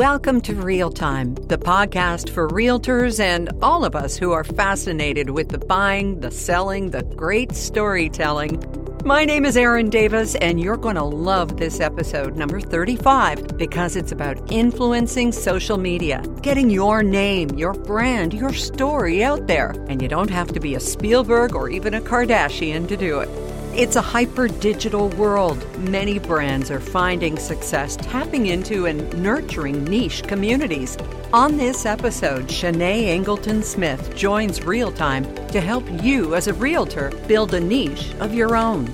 Welcome 0.00 0.40
to 0.42 0.54
Real 0.54 0.90
Time, 0.90 1.34
the 1.34 1.58
podcast 1.58 2.30
for 2.30 2.48
realtors 2.48 3.20
and 3.20 3.50
all 3.60 3.84
of 3.84 3.94
us 3.94 4.16
who 4.16 4.32
are 4.32 4.44
fascinated 4.44 5.28
with 5.28 5.50
the 5.50 5.58
buying, 5.58 6.20
the 6.20 6.30
selling, 6.30 6.88
the 6.88 7.02
great 7.02 7.52
storytelling. 7.52 8.64
My 9.04 9.26
name 9.26 9.44
is 9.44 9.58
Erin 9.58 9.90
Davis, 9.90 10.36
and 10.36 10.58
you're 10.58 10.78
going 10.78 10.94
to 10.94 11.04
love 11.04 11.58
this 11.58 11.80
episode, 11.80 12.34
number 12.34 12.62
35, 12.62 13.58
because 13.58 13.94
it's 13.94 14.10
about 14.10 14.50
influencing 14.50 15.32
social 15.32 15.76
media, 15.76 16.22
getting 16.40 16.70
your 16.70 17.02
name, 17.02 17.50
your 17.50 17.74
brand, 17.74 18.32
your 18.32 18.54
story 18.54 19.22
out 19.22 19.48
there. 19.48 19.72
And 19.90 20.00
you 20.00 20.08
don't 20.08 20.30
have 20.30 20.50
to 20.54 20.60
be 20.60 20.74
a 20.76 20.80
Spielberg 20.80 21.54
or 21.54 21.68
even 21.68 21.92
a 21.92 22.00
Kardashian 22.00 22.88
to 22.88 22.96
do 22.96 23.20
it. 23.20 23.28
It's 23.74 23.94
a 23.94 24.02
hyper 24.02 24.48
digital 24.48 25.10
world. 25.10 25.64
Many 25.78 26.18
brands 26.18 26.72
are 26.72 26.80
finding 26.80 27.38
success 27.38 27.94
tapping 27.94 28.46
into 28.46 28.86
and 28.86 29.22
nurturing 29.22 29.84
niche 29.84 30.24
communities. 30.24 30.98
On 31.32 31.56
this 31.56 31.86
episode, 31.86 32.48
Shanae 32.48 33.04
Ingleton 33.04 33.62
Smith 33.62 34.14
joins 34.16 34.64
Real 34.64 34.90
Time 34.90 35.24
to 35.48 35.60
help 35.60 35.84
you 36.02 36.34
as 36.34 36.48
a 36.48 36.54
realtor 36.54 37.10
build 37.28 37.54
a 37.54 37.60
niche 37.60 38.12
of 38.18 38.34
your 38.34 38.56
own. 38.56 38.88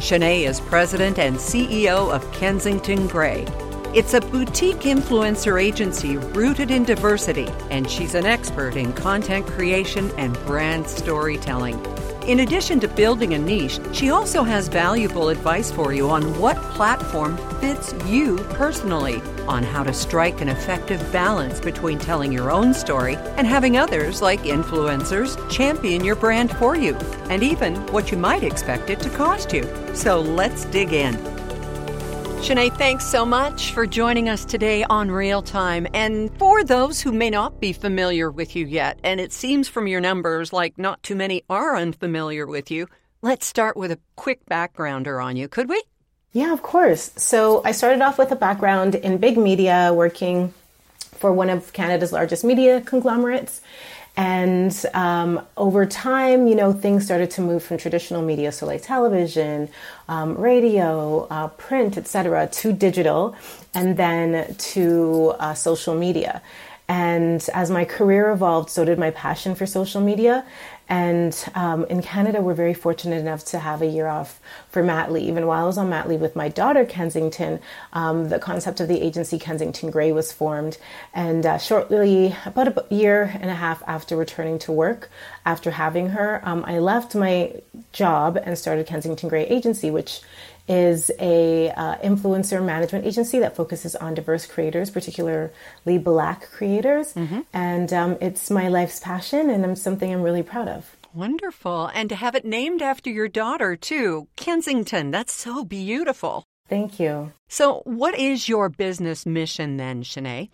Shanae 0.00 0.48
is 0.48 0.58
president 0.60 1.20
and 1.20 1.36
CEO 1.36 2.12
of 2.12 2.30
Kensington 2.32 3.06
Gray. 3.06 3.46
It's 3.94 4.14
a 4.14 4.20
boutique 4.20 4.80
influencer 4.80 5.62
agency 5.62 6.16
rooted 6.16 6.72
in 6.72 6.84
diversity, 6.84 7.46
and 7.70 7.88
she's 7.88 8.16
an 8.16 8.26
expert 8.26 8.74
in 8.74 8.92
content 8.94 9.46
creation 9.46 10.10
and 10.18 10.34
brand 10.44 10.88
storytelling. 10.88 11.80
In 12.28 12.40
addition 12.40 12.78
to 12.80 12.88
building 12.88 13.32
a 13.32 13.38
niche, 13.38 13.80
she 13.94 14.10
also 14.10 14.42
has 14.42 14.68
valuable 14.68 15.30
advice 15.30 15.72
for 15.72 15.94
you 15.94 16.10
on 16.10 16.38
what 16.38 16.58
platform 16.74 17.38
fits 17.58 17.94
you 18.04 18.36
personally, 18.50 19.22
on 19.46 19.62
how 19.62 19.82
to 19.82 19.94
strike 19.94 20.42
an 20.42 20.50
effective 20.50 21.00
balance 21.10 21.58
between 21.58 21.98
telling 21.98 22.30
your 22.30 22.50
own 22.50 22.74
story 22.74 23.16
and 23.38 23.46
having 23.46 23.78
others, 23.78 24.20
like 24.20 24.42
influencers, 24.42 25.38
champion 25.50 26.04
your 26.04 26.16
brand 26.16 26.54
for 26.58 26.76
you, 26.76 26.94
and 27.30 27.42
even 27.42 27.74
what 27.92 28.10
you 28.10 28.18
might 28.18 28.42
expect 28.42 28.90
it 28.90 29.00
to 29.00 29.08
cost 29.08 29.54
you. 29.54 29.66
So 29.94 30.20
let's 30.20 30.66
dig 30.66 30.92
in. 30.92 31.37
Shanae, 32.38 32.74
thanks 32.78 33.04
so 33.04 33.26
much 33.26 33.72
for 33.72 33.86
joining 33.86 34.28
us 34.28 34.44
today 34.44 34.82
on 34.84 35.10
Real 35.10 35.42
Time. 35.42 35.86
And 35.92 36.30
for 36.38 36.64
those 36.64 37.00
who 37.00 37.12
may 37.12 37.30
not 37.30 37.60
be 37.60 37.72
familiar 37.72 38.30
with 38.30 38.56
you 38.56 38.64
yet, 38.64 38.98
and 39.02 39.20
it 39.20 39.32
seems 39.32 39.68
from 39.68 39.86
your 39.86 40.00
numbers 40.00 40.52
like 40.52 40.78
not 40.78 41.02
too 41.02 41.14
many 41.14 41.42
are 41.50 41.76
unfamiliar 41.76 42.46
with 42.46 42.70
you, 42.70 42.86
let's 43.20 43.44
start 43.44 43.76
with 43.76 43.90
a 43.90 43.98
quick 44.16 44.46
backgrounder 44.46 45.22
on 45.22 45.36
you, 45.36 45.48
could 45.48 45.68
we? 45.68 45.82
Yeah, 46.32 46.52
of 46.52 46.62
course. 46.62 47.12
So 47.16 47.60
I 47.64 47.72
started 47.72 48.00
off 48.00 48.18
with 48.18 48.30
a 48.30 48.36
background 48.36 48.94
in 48.94 49.18
big 49.18 49.36
media, 49.36 49.92
working 49.92 50.54
for 51.16 51.32
one 51.32 51.50
of 51.50 51.72
Canada's 51.72 52.12
largest 52.12 52.44
media 52.44 52.80
conglomerates. 52.80 53.60
And 54.18 54.74
um, 54.94 55.46
over 55.58 55.86
time, 55.86 56.48
you 56.48 56.56
know, 56.56 56.72
things 56.74 57.06
started 57.06 57.30
to 57.32 57.42
move 57.42 57.64
from 57.64 57.78
traditional 57.78 58.22
media, 58.22 58.52
so 58.52 58.66
like 58.66 58.82
television, 58.82 59.70
um, 60.08 60.36
radio, 60.36 61.28
uh, 61.30 61.50
print, 61.50 61.98
etc., 61.98 62.48
to 62.48 62.74
digital, 62.74 63.36
and 63.74 63.96
then 63.96 64.56
to 64.56 65.34
uh, 65.40 65.54
social 65.54 65.94
media. 65.94 66.42
And 66.88 67.46
as 67.54 67.70
my 67.70 67.86
career 67.86 68.32
evolved, 68.32 68.70
so 68.70 68.84
did 68.84 68.98
my 68.98 69.12
passion 69.12 69.54
for 69.54 69.66
social 69.66 70.02
media. 70.02 70.46
And 70.88 71.36
um, 71.54 71.84
in 71.86 72.02
Canada, 72.02 72.40
we're 72.40 72.54
very 72.54 72.74
fortunate 72.74 73.20
enough 73.20 73.44
to 73.46 73.58
have 73.58 73.82
a 73.82 73.86
year 73.86 74.06
off 74.06 74.40
for 74.70 74.82
mat 74.82 75.12
leave. 75.12 75.36
And 75.36 75.46
while 75.46 75.64
I 75.64 75.66
was 75.66 75.76
on 75.76 75.90
mat 75.90 76.08
leave 76.08 76.20
with 76.20 76.34
my 76.34 76.48
daughter, 76.48 76.84
Kensington, 76.86 77.60
um, 77.92 78.30
the 78.30 78.38
concept 78.38 78.80
of 78.80 78.88
the 78.88 79.00
agency 79.00 79.38
Kensington 79.38 79.90
Gray 79.90 80.12
was 80.12 80.32
formed. 80.32 80.78
And 81.12 81.44
uh, 81.44 81.58
shortly, 81.58 82.34
about 82.46 82.68
a 82.68 82.94
year 82.94 83.36
and 83.40 83.50
a 83.50 83.54
half 83.54 83.82
after 83.86 84.16
returning 84.16 84.58
to 84.60 84.72
work, 84.72 85.10
after 85.44 85.72
having 85.72 86.10
her, 86.10 86.40
um, 86.44 86.64
I 86.66 86.78
left 86.78 87.14
my 87.14 87.52
job 87.92 88.38
and 88.42 88.56
started 88.58 88.86
Kensington 88.86 89.28
Gray 89.28 89.46
Agency, 89.46 89.90
which 89.90 90.20
is 90.68 91.10
a 91.18 91.70
uh, 91.70 91.96
influencer 91.98 92.64
management 92.64 93.06
agency 93.06 93.38
that 93.38 93.56
focuses 93.56 93.96
on 93.96 94.14
diverse 94.14 94.46
creators, 94.46 94.90
particularly 94.90 95.50
Black 95.98 96.50
creators, 96.50 97.14
mm-hmm. 97.14 97.40
and 97.52 97.92
um, 97.92 98.18
it's 98.20 98.50
my 98.50 98.68
life's 98.68 99.00
passion, 99.00 99.50
and 99.50 99.64
I'm 99.64 99.76
something 99.76 100.12
I'm 100.12 100.22
really 100.22 100.42
proud 100.42 100.68
of. 100.68 100.96
Wonderful, 101.14 101.90
and 101.94 102.08
to 102.10 102.16
have 102.16 102.34
it 102.34 102.44
named 102.44 102.82
after 102.82 103.10
your 103.10 103.28
daughter 103.28 103.76
too, 103.76 104.28
Kensington. 104.36 105.10
That's 105.10 105.32
so 105.32 105.64
beautiful. 105.64 106.44
Thank 106.68 107.00
you. 107.00 107.32
So, 107.48 107.80
what 107.84 108.18
is 108.18 108.48
your 108.48 108.68
business 108.68 109.24
mission 109.24 109.78
then, 109.78 110.02
Shanae? 110.02 110.50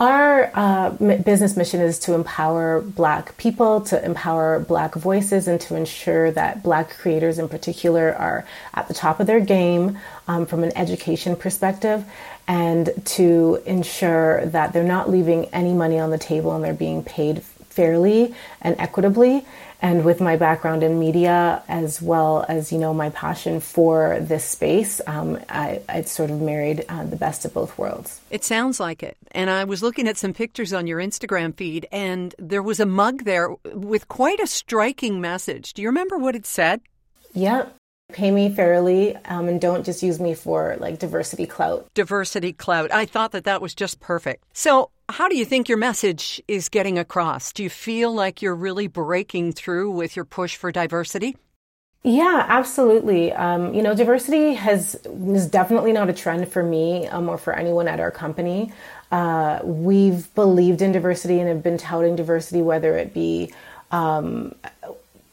Our 0.00 0.50
uh, 0.54 0.90
business 0.90 1.56
mission 1.56 1.80
is 1.80 2.00
to 2.00 2.14
empower 2.14 2.80
Black 2.80 3.36
people, 3.36 3.80
to 3.82 4.04
empower 4.04 4.58
Black 4.58 4.96
voices, 4.96 5.46
and 5.46 5.60
to 5.60 5.76
ensure 5.76 6.32
that 6.32 6.64
Black 6.64 6.90
creators 6.90 7.38
in 7.38 7.48
particular 7.48 8.12
are 8.12 8.44
at 8.74 8.88
the 8.88 8.94
top 8.94 9.20
of 9.20 9.28
their 9.28 9.38
game 9.38 9.96
um, 10.26 10.46
from 10.46 10.64
an 10.64 10.76
education 10.76 11.36
perspective, 11.36 12.04
and 12.48 12.90
to 13.04 13.62
ensure 13.66 14.44
that 14.46 14.72
they're 14.72 14.82
not 14.82 15.10
leaving 15.10 15.44
any 15.46 15.72
money 15.72 16.00
on 16.00 16.10
the 16.10 16.18
table 16.18 16.56
and 16.56 16.64
they're 16.64 16.74
being 16.74 17.04
paid 17.04 17.44
fairly 17.44 18.34
and 18.62 18.74
equitably 18.80 19.46
and 19.84 20.02
with 20.02 20.18
my 20.18 20.34
background 20.34 20.82
in 20.82 20.98
media 20.98 21.62
as 21.68 22.00
well 22.00 22.46
as 22.48 22.72
you 22.72 22.78
know 22.78 22.94
my 22.94 23.10
passion 23.10 23.60
for 23.60 24.18
this 24.18 24.42
space 24.42 24.98
um, 25.06 25.38
I, 25.50 25.82
I 25.88 26.00
sort 26.02 26.30
of 26.30 26.40
married 26.40 26.86
uh, 26.88 27.04
the 27.04 27.16
best 27.16 27.44
of 27.44 27.52
both 27.52 27.76
worlds. 27.76 28.22
It 28.30 28.44
sounds 28.44 28.80
like 28.80 29.02
it. 29.02 29.16
And 29.32 29.50
i 29.50 29.64
was 29.64 29.82
looking 29.82 30.08
at 30.08 30.16
some 30.16 30.32
pictures 30.32 30.72
on 30.72 30.86
your 30.86 30.98
instagram 31.00 31.54
feed 31.54 31.86
and 31.92 32.34
there 32.38 32.62
was 32.62 32.80
a 32.80 32.86
mug 32.86 33.24
there 33.24 33.50
with 33.74 34.08
quite 34.08 34.40
a 34.40 34.46
striking 34.46 35.20
message. 35.20 35.74
Do 35.74 35.82
you 35.82 35.88
remember 35.88 36.16
what 36.16 36.34
it 36.34 36.46
said? 36.46 36.80
Yeah 37.34 37.66
pay 38.12 38.30
me 38.30 38.48
fairly 38.48 39.16
um, 39.16 39.48
and 39.48 39.60
don't 39.60 39.84
just 39.84 40.02
use 40.02 40.20
me 40.20 40.34
for 40.34 40.76
like 40.78 40.98
diversity 40.98 41.46
clout 41.46 41.86
diversity 41.94 42.52
clout 42.52 42.92
i 42.92 43.04
thought 43.04 43.32
that 43.32 43.44
that 43.44 43.62
was 43.62 43.74
just 43.74 43.98
perfect 43.98 44.44
so 44.52 44.90
how 45.10 45.28
do 45.28 45.36
you 45.36 45.44
think 45.44 45.68
your 45.68 45.78
message 45.78 46.42
is 46.48 46.68
getting 46.68 46.98
across? 46.98 47.52
Do 47.52 47.62
you 47.62 47.70
feel 47.70 48.12
like 48.12 48.40
you're 48.40 48.54
really 48.54 48.86
breaking 48.86 49.52
through 49.52 49.90
with 49.90 50.16
your 50.16 50.24
push 50.24 50.56
for 50.56 50.72
diversity? 50.72 51.36
Yeah, 52.02 52.44
absolutely. 52.48 53.32
Um, 53.32 53.74
you 53.74 53.82
know, 53.82 53.94
diversity 53.94 54.54
has 54.54 54.94
is 55.04 55.46
definitely 55.46 55.92
not 55.92 56.10
a 56.10 56.12
trend 56.12 56.48
for 56.48 56.62
me 56.62 57.06
um, 57.08 57.28
or 57.28 57.38
for 57.38 57.54
anyone 57.54 57.88
at 57.88 58.00
our 58.00 58.10
company. 58.10 58.72
Uh, 59.10 59.60
we've 59.62 60.34
believed 60.34 60.82
in 60.82 60.92
diversity 60.92 61.38
and 61.38 61.48
have 61.48 61.62
been 61.62 61.78
touting 61.78 62.16
diversity, 62.16 62.60
whether 62.60 62.96
it 62.96 63.14
be, 63.14 63.52
um, 63.90 64.54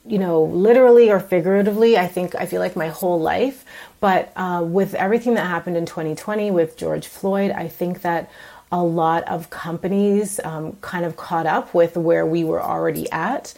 you 0.05 0.17
know, 0.17 0.43
literally 0.43 1.09
or 1.09 1.19
figuratively. 1.19 1.97
I 1.97 2.07
think 2.07 2.35
I 2.35 2.45
feel 2.45 2.59
like 2.59 2.75
my 2.75 2.89
whole 2.89 3.19
life. 3.19 3.65
But 3.99 4.31
uh, 4.35 4.63
with 4.65 4.95
everything 4.95 5.35
that 5.35 5.45
happened 5.45 5.77
in 5.77 5.85
2020 5.85 6.51
with 6.51 6.75
George 6.75 7.07
Floyd, 7.07 7.51
I 7.51 7.67
think 7.67 8.01
that 8.01 8.31
a 8.71 8.83
lot 8.83 9.23
of 9.25 9.49
companies 9.49 10.39
um, 10.43 10.73
kind 10.81 11.05
of 11.05 11.17
caught 11.17 11.45
up 11.45 11.73
with 11.73 11.97
where 11.97 12.25
we 12.25 12.43
were 12.43 12.61
already 12.61 13.11
at. 13.11 13.53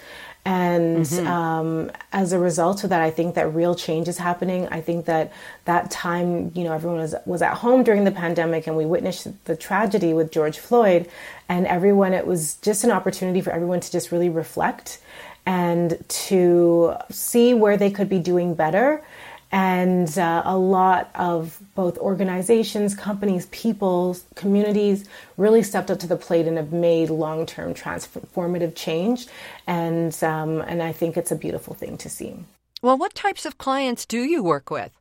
And 0.46 1.06
mm-hmm. 1.06 1.28
um, 1.28 1.92
as 2.12 2.34
a 2.34 2.40
result 2.40 2.84
of 2.84 2.90
that, 2.90 3.00
I 3.00 3.12
think 3.12 3.36
that 3.36 3.54
real 3.54 3.76
change 3.76 4.10
is 4.10 4.18
happening. 4.18 4.68
I 4.68 4.82
think 4.82 5.06
that 5.06 5.32
that 5.64 5.90
time, 5.90 6.52
you 6.54 6.66
know, 6.66 6.74
everyone 6.74 7.00
was, 7.00 7.16
was 7.26 7.42
at 7.42 7.54
home 7.54 7.84
during 7.84 8.04
the 8.04 8.12
pandemic 8.12 8.68
and 8.68 8.76
we 8.76 8.86
witnessed 8.86 9.28
the 9.46 9.56
tragedy 9.56 10.14
with 10.14 10.32
George 10.32 10.60
Floyd. 10.60 11.10
And 11.48 11.66
everyone, 11.66 12.14
it 12.14 12.28
was 12.28 12.56
just 12.56 12.84
an 12.84 12.92
opportunity 12.92 13.40
for 13.40 13.52
everyone 13.52 13.80
to 13.80 13.90
just 13.90 14.12
really 14.12 14.28
reflect 14.28 15.00
and 15.46 16.04
to 16.08 16.96
see 17.10 17.54
where 17.54 17.78
they 17.78 17.92
could 17.92 18.10
be 18.10 18.20
doing 18.20 18.56
better 18.56 19.04
and 19.54 20.18
uh, 20.18 20.42
a 20.46 20.58
lot 20.58 21.12
of 21.14 21.60
both 21.76 22.00
organizations, 22.00 22.96
companies, 22.96 23.46
people, 23.52 24.18
communities 24.34 25.08
really 25.38 25.62
stepped 25.62 25.92
up 25.92 26.00
to 26.00 26.08
the 26.08 26.16
plate 26.16 26.48
and 26.48 26.58
have 26.58 26.74
made 26.74 27.12
long-term 27.12 27.76
transformative 27.76 28.74
change. 28.74 29.28
And 29.68 30.12
um, 30.24 30.62
and 30.62 30.82
I 30.82 30.92
think 30.92 31.18
it's 31.18 31.32
a 31.32 31.36
beautiful 31.36 31.76
thing 31.76 31.98
to 32.00 32.10
see. 32.10 32.36
Well, 32.82 32.98
what 32.98 33.14
types 33.14 33.46
of 33.46 33.60
clients 33.60 34.08
do 34.08 34.24
you 34.24 34.42
work 34.42 34.72
with? 34.72 34.92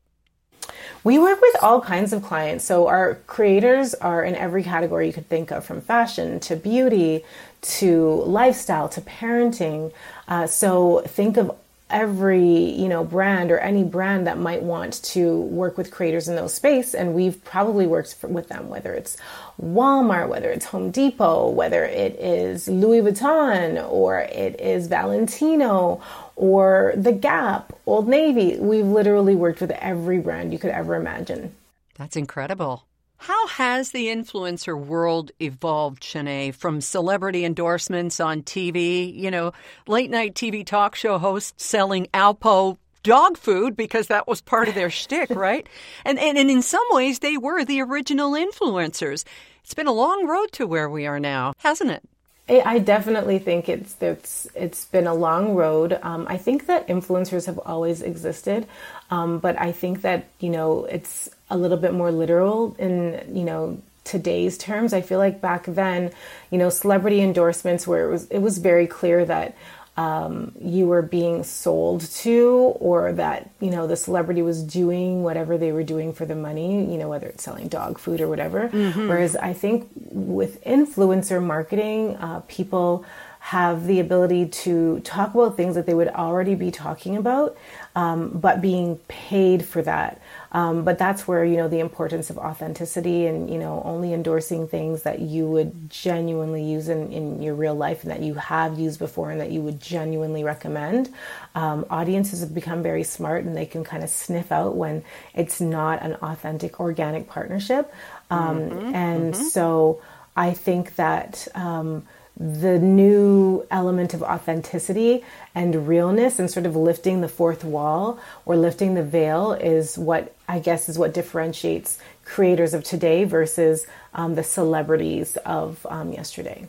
We 1.04 1.18
work 1.18 1.40
with 1.40 1.56
all 1.62 1.80
kinds 1.80 2.12
of 2.12 2.22
clients. 2.22 2.64
So 2.64 2.86
our 2.86 3.16
creators 3.26 3.94
are 3.94 4.22
in 4.24 4.34
every 4.34 4.62
category 4.62 5.06
you 5.06 5.12
could 5.12 5.28
think 5.28 5.50
of, 5.50 5.64
from 5.64 5.80
fashion 5.80 6.40
to 6.40 6.56
beauty 6.56 7.24
to 7.62 8.22
lifestyle 8.26 8.88
to 8.90 9.00
parenting. 9.00 9.92
Uh, 10.28 10.46
so 10.46 11.02
think 11.06 11.36
of 11.36 11.56
every 11.92 12.70
you 12.72 12.88
know 12.88 13.04
brand 13.04 13.50
or 13.50 13.58
any 13.58 13.84
brand 13.84 14.26
that 14.26 14.38
might 14.38 14.62
want 14.62 15.02
to 15.04 15.40
work 15.42 15.76
with 15.76 15.90
creators 15.90 16.26
in 16.26 16.34
those 16.34 16.54
space 16.54 16.94
and 16.94 17.14
we've 17.14 17.44
probably 17.44 17.86
worked 17.86 18.14
for, 18.14 18.28
with 18.28 18.48
them 18.48 18.68
whether 18.68 18.94
it's 18.94 19.16
Walmart 19.62 20.28
whether 20.28 20.50
it's 20.50 20.64
Home 20.66 20.90
Depot 20.90 21.50
whether 21.50 21.84
it 21.84 22.18
is 22.18 22.66
Louis 22.66 23.02
Vuitton 23.02 23.90
or 23.90 24.20
it 24.20 24.58
is 24.58 24.86
Valentino 24.88 26.00
or 26.42 26.92
The 26.96 27.12
Gap 27.12 27.72
Old 27.86 28.08
Navy 28.08 28.56
we've 28.58 28.84
literally 28.84 29.36
worked 29.36 29.60
with 29.60 29.70
every 29.70 30.18
brand 30.18 30.52
you 30.52 30.58
could 30.58 30.70
ever 30.70 30.96
imagine 30.96 31.54
that's 31.96 32.16
incredible 32.16 32.84
How 33.18 33.46
has 33.46 33.92
the 33.92 34.08
influencer 34.08 34.76
world 34.76 35.30
evolved, 35.38 36.02
Shanae, 36.02 36.52
from 36.52 36.80
celebrity 36.80 37.44
endorsements 37.44 38.18
on 38.18 38.42
TV, 38.42 39.14
you 39.14 39.30
know, 39.30 39.52
late 39.86 40.10
night 40.10 40.34
TV 40.34 40.66
talk 40.66 40.96
show 40.96 41.18
hosts 41.18 41.64
selling 41.64 42.08
Alpo 42.12 42.76
dog 43.04 43.36
food 43.36 43.76
because 43.76 44.08
that 44.08 44.26
was 44.26 44.40
part 44.40 44.68
of 44.68 44.74
their 44.74 44.90
shtick, 45.00 45.30
right? 45.30 45.68
And, 46.04 46.18
and 46.18 46.36
and 46.36 46.50
in 46.50 46.62
some 46.62 46.86
ways 46.90 47.20
they 47.20 47.36
were 47.36 47.64
the 47.64 47.80
original 47.82 48.32
influencers. 48.32 49.22
It's 49.62 49.74
been 49.74 49.86
a 49.86 49.92
long 49.92 50.26
road 50.26 50.50
to 50.52 50.66
where 50.66 50.90
we 50.90 51.06
are 51.06 51.20
now, 51.20 51.52
hasn't 51.58 51.92
it? 51.92 52.02
I 52.48 52.80
definitely 52.80 53.38
think 53.38 53.68
it's 53.68 53.96
it's 54.00 54.48
it's 54.54 54.84
been 54.86 55.06
a 55.06 55.14
long 55.14 55.54
road. 55.54 55.98
Um, 56.02 56.26
I 56.28 56.36
think 56.36 56.66
that 56.66 56.88
influencers 56.88 57.46
have 57.46 57.58
always 57.58 58.02
existed, 58.02 58.66
um, 59.10 59.38
but 59.38 59.58
I 59.60 59.72
think 59.72 60.02
that 60.02 60.26
you 60.40 60.50
know 60.50 60.84
it's 60.84 61.30
a 61.50 61.56
little 61.56 61.76
bit 61.78 61.94
more 61.94 62.10
literal 62.10 62.74
in 62.78 63.22
you 63.32 63.44
know 63.44 63.78
today's 64.04 64.58
terms. 64.58 64.92
I 64.92 65.00
feel 65.00 65.18
like 65.18 65.40
back 65.40 65.64
then, 65.66 66.10
you 66.50 66.58
know, 66.58 66.68
celebrity 66.68 67.20
endorsements 67.20 67.86
where 67.86 68.08
it 68.08 68.10
was 68.10 68.26
it 68.26 68.38
was 68.40 68.58
very 68.58 68.86
clear 68.86 69.24
that 69.24 69.54
um, 69.96 70.52
you 70.58 70.86
were 70.86 71.02
being 71.02 71.44
sold 71.44 72.00
to, 72.00 72.74
or 72.80 73.12
that 73.12 73.50
you 73.60 73.70
know 73.70 73.86
the 73.86 73.96
celebrity 73.96 74.40
was 74.40 74.62
doing 74.62 75.22
whatever 75.22 75.58
they 75.58 75.72
were 75.72 75.82
doing 75.82 76.12
for 76.14 76.24
the 76.24 76.34
money. 76.34 76.90
You 76.90 76.98
know, 76.98 77.08
whether 77.08 77.26
it's 77.26 77.44
selling 77.44 77.68
dog 77.68 77.98
food 77.98 78.20
or 78.20 78.28
whatever. 78.28 78.68
Mm-hmm. 78.68 79.08
Whereas 79.08 79.36
I 79.36 79.52
think 79.52 79.88
with 79.94 80.64
influencer 80.64 81.42
marketing, 81.42 82.16
uh, 82.16 82.40
people 82.48 83.04
have 83.42 83.88
the 83.88 83.98
ability 83.98 84.46
to 84.46 85.00
talk 85.00 85.34
about 85.34 85.56
things 85.56 85.74
that 85.74 85.84
they 85.84 85.94
would 85.94 86.06
already 86.06 86.54
be 86.54 86.70
talking 86.70 87.16
about, 87.16 87.56
um, 87.96 88.28
but 88.28 88.62
being 88.62 88.96
paid 89.08 89.64
for 89.64 89.82
that. 89.82 90.22
Um, 90.52 90.84
but 90.84 90.96
that's 90.96 91.26
where 91.26 91.44
you 91.44 91.56
know 91.56 91.66
the 91.66 91.80
importance 91.80 92.30
of 92.30 92.38
authenticity 92.38 93.26
and 93.26 93.50
you 93.50 93.58
know 93.58 93.82
only 93.84 94.12
endorsing 94.12 94.68
things 94.68 95.02
that 95.02 95.18
you 95.18 95.48
would 95.48 95.90
genuinely 95.90 96.62
use 96.62 96.88
in, 96.88 97.12
in 97.12 97.42
your 97.42 97.56
real 97.56 97.74
life 97.74 98.04
and 98.04 98.12
that 98.12 98.20
you 98.20 98.34
have 98.34 98.78
used 98.78 99.00
before 99.00 99.32
and 99.32 99.40
that 99.40 99.50
you 99.50 99.60
would 99.60 99.80
genuinely 99.80 100.44
recommend. 100.44 101.12
Um, 101.56 101.84
audiences 101.90 102.40
have 102.40 102.54
become 102.54 102.80
very 102.80 103.02
smart 103.02 103.42
and 103.42 103.56
they 103.56 103.66
can 103.66 103.82
kind 103.82 104.04
of 104.04 104.10
sniff 104.10 104.52
out 104.52 104.76
when 104.76 105.02
it's 105.34 105.60
not 105.60 106.00
an 106.00 106.14
authentic 106.22 106.78
organic 106.78 107.26
partnership. 107.26 107.92
Um, 108.30 108.60
mm-hmm, 108.60 108.94
and 108.94 109.34
mm-hmm. 109.34 109.42
so 109.42 110.00
I 110.36 110.52
think 110.52 110.94
that 110.94 111.48
um, 111.56 112.06
the 112.36 112.78
new 112.78 113.66
element 113.70 114.14
of 114.14 114.22
authenticity 114.22 115.22
and 115.54 115.86
realness 115.86 116.38
and 116.38 116.50
sort 116.50 116.66
of 116.66 116.74
lifting 116.74 117.20
the 117.20 117.28
fourth 117.28 117.62
wall 117.62 118.18
or 118.46 118.56
lifting 118.56 118.94
the 118.94 119.02
veil 119.02 119.52
is 119.52 119.98
what 119.98 120.34
I 120.48 120.58
guess 120.58 120.88
is 120.88 120.98
what 120.98 121.12
differentiates 121.14 121.98
creators 122.24 122.74
of 122.74 122.84
today 122.84 123.24
versus 123.24 123.86
um, 124.14 124.34
the 124.34 124.42
celebrities 124.42 125.36
of 125.44 125.86
um, 125.88 126.12
yesterday. 126.12 126.66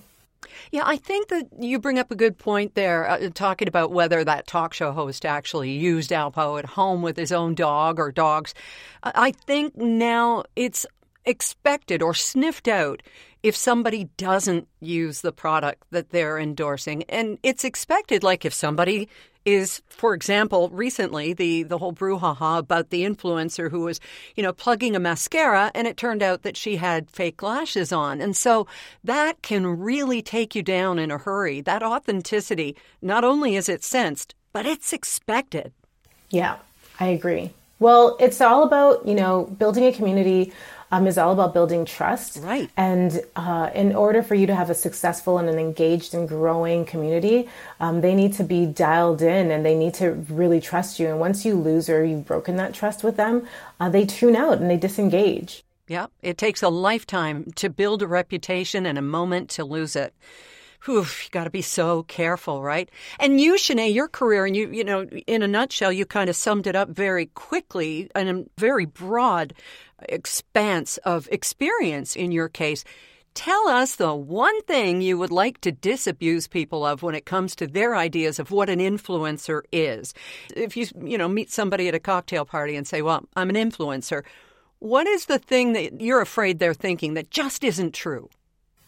Yeah, 0.71 0.83
I 0.85 0.97
think 0.97 1.27
that 1.27 1.47
you 1.59 1.79
bring 1.79 1.99
up 1.99 2.09
a 2.09 2.15
good 2.15 2.37
point 2.37 2.73
there, 2.73 3.07
uh, 3.07 3.29
talking 3.33 3.67
about 3.67 3.91
whether 3.91 4.23
that 4.23 4.47
talk 4.47 4.73
show 4.73 4.91
host 4.91 5.23
actually 5.23 5.71
used 5.71 6.09
Alpo 6.09 6.57
at 6.57 6.65
home 6.65 7.03
with 7.03 7.15
his 7.15 7.31
own 7.31 7.53
dog 7.53 7.99
or 7.99 8.11
dogs. 8.11 8.55
I 9.03 9.31
think 9.31 9.77
now 9.77 10.45
it's 10.55 10.85
expected 11.25 12.01
or 12.01 12.13
sniffed 12.13 12.67
out 12.67 13.01
if 13.43 13.55
somebody 13.55 14.09
doesn't 14.15 14.67
use 14.79 15.21
the 15.21 15.33
product 15.33 15.83
that 15.91 16.11
they're 16.11 16.39
endorsing. 16.39 17.03
And 17.03 17.37
it's 17.43 17.65
expected, 17.65 18.23
like 18.23 18.45
if 18.45 18.53
somebody 18.53 19.09
is, 19.45 19.81
for 19.87 20.13
example, 20.13 20.69
recently 20.69 21.33
the, 21.33 21.63
the 21.63 21.77
whole 21.77 21.91
brouhaha 21.93 22.59
about 22.59 22.89
the 22.89 23.03
influencer 23.03 23.69
who 23.69 23.81
was, 23.81 23.99
you 24.35 24.43
know, 24.43 24.53
plugging 24.53 24.95
a 24.95 24.99
mascara 24.99 25.69
and 25.75 25.85
it 25.85 25.97
turned 25.97 26.23
out 26.23 26.43
that 26.43 26.55
she 26.55 26.77
had 26.77 27.09
fake 27.09 27.43
lashes 27.43 27.91
on. 27.91 28.21
And 28.21 28.37
so 28.37 28.67
that 29.03 29.41
can 29.41 29.65
really 29.67 30.21
take 30.21 30.55
you 30.55 30.63
down 30.63 30.97
in 30.97 31.11
a 31.11 31.17
hurry. 31.17 31.59
That 31.59 31.83
authenticity, 31.83 32.77
not 33.01 33.25
only 33.25 33.57
is 33.57 33.67
it 33.67 33.83
sensed, 33.83 34.33
but 34.53 34.65
it's 34.65 34.93
expected. 34.93 35.73
Yeah, 36.29 36.55
I 36.99 37.07
agree. 37.07 37.51
Well, 37.79 38.15
it's 38.21 38.39
all 38.39 38.63
about, 38.63 39.05
you 39.05 39.15
know, 39.15 39.43
building 39.43 39.83
a 39.85 39.91
community 39.91 40.53
um, 40.93 41.07
is 41.07 41.17
all 41.17 41.33
about 41.33 41.55
building 41.55 41.85
trust. 41.85 42.37
Right. 42.43 42.69
And 42.77 43.19
uh, 43.35 43.71
in 43.73 43.95
order 43.95 44.21
for 44.21 44.35
you 44.35 44.45
to 44.45 44.53
have 44.53 44.69
a 44.69 44.75
successful 44.75 45.39
and 45.39 45.49
an 45.49 45.57
engaged 45.57 46.13
and 46.13 46.29
growing 46.29 46.85
community, 46.85 47.49
um, 47.79 48.01
they 48.01 48.13
need 48.13 48.33
to 48.33 48.43
be 48.43 48.67
dialed 48.67 49.23
in 49.23 49.49
and 49.49 49.65
they 49.65 49.75
need 49.75 49.95
to 49.95 50.11
really 50.11 50.61
trust 50.61 50.99
you. 50.99 51.07
And 51.07 51.19
once 51.19 51.45
you 51.45 51.55
lose 51.55 51.89
or 51.89 52.05
you've 52.05 52.27
broken 52.27 52.57
that 52.57 52.75
trust 52.75 53.03
with 53.03 53.17
them, 53.17 53.47
uh, 53.79 53.89
they 53.89 54.05
tune 54.05 54.35
out 54.35 54.59
and 54.59 54.69
they 54.69 54.77
disengage. 54.77 55.63
Yeah, 55.87 56.07
it 56.21 56.37
takes 56.37 56.61
a 56.61 56.69
lifetime 56.69 57.51
to 57.55 57.71
build 57.71 58.03
a 58.03 58.07
reputation 58.07 58.85
and 58.85 58.99
a 58.99 59.01
moment 59.01 59.49
to 59.51 59.65
lose 59.65 59.95
it. 59.95 60.13
Oof, 60.87 61.23
you 61.23 61.31
got 61.31 61.45
to 61.45 61.49
be 61.49 61.61
so 61.61 62.03
careful, 62.03 62.61
right? 62.61 62.89
And 63.19 63.39
you, 63.39 63.55
Shanae, 63.55 63.93
your 63.93 64.09
career, 64.09 64.45
and 64.45 64.55
you, 64.55 64.69
you 64.69 64.83
know, 64.83 65.05
in 65.25 65.41
a 65.41 65.47
nutshell, 65.47 65.93
you 65.93 66.05
kind 66.05 66.29
of 66.29 66.35
summed 66.35 66.67
it 66.67 66.75
up 66.75 66.89
very 66.89 67.27
quickly 67.27 68.11
and 68.13 68.49
very 68.57 68.85
broad 68.85 69.53
expanse 70.09 70.97
of 70.99 71.27
experience 71.31 72.15
in 72.15 72.31
your 72.31 72.49
case. 72.49 72.83
Tell 73.33 73.67
us 73.67 73.95
the 73.95 74.13
one 74.13 74.61
thing 74.63 75.01
you 75.01 75.17
would 75.17 75.31
like 75.31 75.59
to 75.61 75.71
disabuse 75.71 76.47
people 76.47 76.85
of 76.85 77.01
when 77.01 77.15
it 77.15 77.25
comes 77.25 77.55
to 77.55 77.67
their 77.67 77.95
ideas 77.95 78.37
of 78.37 78.51
what 78.51 78.69
an 78.69 78.79
influencer 78.79 79.61
is. 79.71 80.13
If 80.55 80.77
you, 80.77 80.85
you 81.03 81.17
know, 81.17 81.27
meet 81.27 81.51
somebody 81.51 81.87
at 81.87 81.95
a 81.95 81.99
cocktail 81.99 82.45
party 82.45 82.75
and 82.75 82.87
say, 82.87 83.01
"Well, 83.01 83.25
I'm 83.35 83.49
an 83.49 83.55
influencer," 83.55 84.23
what 84.79 85.07
is 85.07 85.25
the 85.25 85.39
thing 85.39 85.73
that 85.73 85.99
you're 85.99 86.21
afraid 86.21 86.59
they're 86.59 86.73
thinking 86.75 87.15
that 87.15 87.31
just 87.31 87.63
isn't 87.63 87.93
true? 87.93 88.29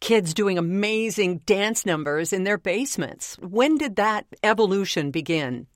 kids 0.00 0.34
doing 0.34 0.58
amazing 0.58 1.38
dance 1.46 1.86
numbers 1.86 2.34
in 2.34 2.44
their 2.44 2.58
basements. 2.58 3.38
When 3.40 3.78
did 3.78 3.96
that 3.96 4.26
evolution 4.42 5.10
begin? 5.10 5.68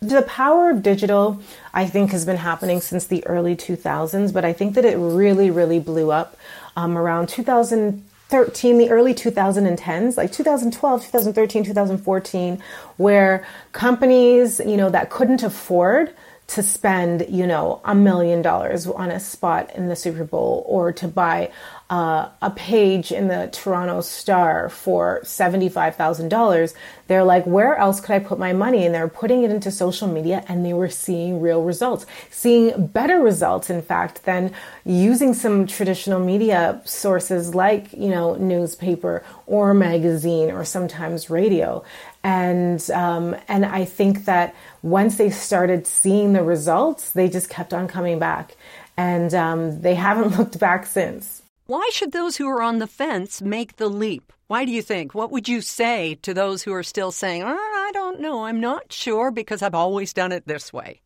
The 0.00 0.22
power 0.22 0.70
of 0.70 0.82
digital, 0.82 1.38
I 1.74 1.86
think, 1.86 2.12
has 2.12 2.24
been 2.24 2.38
happening 2.38 2.80
since 2.80 3.06
the 3.06 3.26
early 3.26 3.54
2000s, 3.54 4.32
but 4.32 4.46
I 4.46 4.54
think 4.54 4.74
that 4.74 4.86
it 4.86 4.96
really, 4.96 5.50
really 5.50 5.80
blew 5.80 6.10
up 6.10 6.38
um, 6.76 6.96
around 6.96 7.28
2000. 7.28 8.02
2013, 8.34 8.78
the 8.78 8.90
early 8.90 9.14
2010s, 9.14 10.16
like 10.16 10.32
2012, 10.32 11.04
2013, 11.04 11.64
2014, 11.64 12.62
where 12.96 13.46
companies, 13.70 14.60
you 14.60 14.76
know, 14.76 14.90
that 14.90 15.08
couldn't 15.10 15.44
afford 15.44 16.12
to 16.48 16.62
spend, 16.62 17.26
you 17.28 17.46
know, 17.46 17.80
a 17.84 17.94
million 17.94 18.42
dollars 18.42 18.86
on 18.88 19.10
a 19.10 19.20
spot 19.20 19.74
in 19.76 19.88
the 19.88 19.94
Super 19.94 20.24
Bowl 20.24 20.64
or 20.66 20.92
to 20.92 21.06
buy 21.06 21.50
uh, 21.90 22.30
a 22.40 22.50
page 22.50 23.12
in 23.12 23.28
the 23.28 23.48
Toronto 23.52 24.00
Star 24.00 24.70
for 24.70 25.20
$75,000, 25.22 26.74
they're 27.06 27.24
like, 27.24 27.44
where 27.44 27.76
else 27.76 28.00
could 28.00 28.12
I 28.12 28.18
put 28.20 28.38
my 28.38 28.54
money? 28.54 28.86
And 28.86 28.94
they're 28.94 29.06
putting 29.06 29.42
it 29.42 29.50
into 29.50 29.70
social 29.70 30.08
media 30.08 30.42
and 30.48 30.64
they 30.64 30.72
were 30.72 30.88
seeing 30.88 31.40
real 31.40 31.62
results, 31.62 32.06
seeing 32.30 32.86
better 32.86 33.20
results, 33.20 33.68
in 33.68 33.82
fact, 33.82 34.24
than 34.24 34.52
using 34.86 35.34
some 35.34 35.66
traditional 35.66 36.18
media 36.18 36.80
sources 36.86 37.54
like, 37.54 37.92
you 37.92 38.08
know, 38.08 38.34
newspaper 38.36 39.22
or 39.46 39.74
magazine 39.74 40.50
or 40.50 40.64
sometimes 40.64 41.28
radio. 41.28 41.84
And, 42.22 42.90
um, 42.92 43.36
and 43.46 43.66
I 43.66 43.84
think 43.84 44.24
that 44.24 44.54
once 44.82 45.16
they 45.16 45.28
started 45.28 45.86
seeing 45.86 46.32
the 46.32 46.42
results, 46.42 47.10
they 47.10 47.28
just 47.28 47.50
kept 47.50 47.74
on 47.74 47.88
coming 47.88 48.18
back. 48.18 48.56
And 48.96 49.34
um, 49.34 49.82
they 49.82 49.94
haven't 49.94 50.28
looked 50.38 50.58
back 50.58 50.86
since. 50.86 51.42
Why 51.66 51.88
should 51.92 52.12
those 52.12 52.36
who 52.36 52.46
are 52.46 52.60
on 52.60 52.78
the 52.78 52.86
fence 52.86 53.40
make 53.40 53.76
the 53.76 53.88
leap? 53.88 54.34
Why 54.48 54.66
do 54.66 54.70
you 54.70 54.82
think? 54.82 55.14
What 55.14 55.30
would 55.30 55.48
you 55.48 55.62
say 55.62 56.16
to 56.20 56.34
those 56.34 56.62
who 56.62 56.74
are 56.74 56.82
still 56.82 57.10
saying, 57.10 57.42
oh, 57.42 57.48
I 57.48 57.90
don't 57.94 58.20
know, 58.20 58.44
I'm 58.44 58.60
not 58.60 58.92
sure 58.92 59.30
because 59.30 59.62
I've 59.62 59.74
always 59.74 60.12
done 60.12 60.30
it 60.30 60.46
this 60.46 60.74
way? 60.74 61.00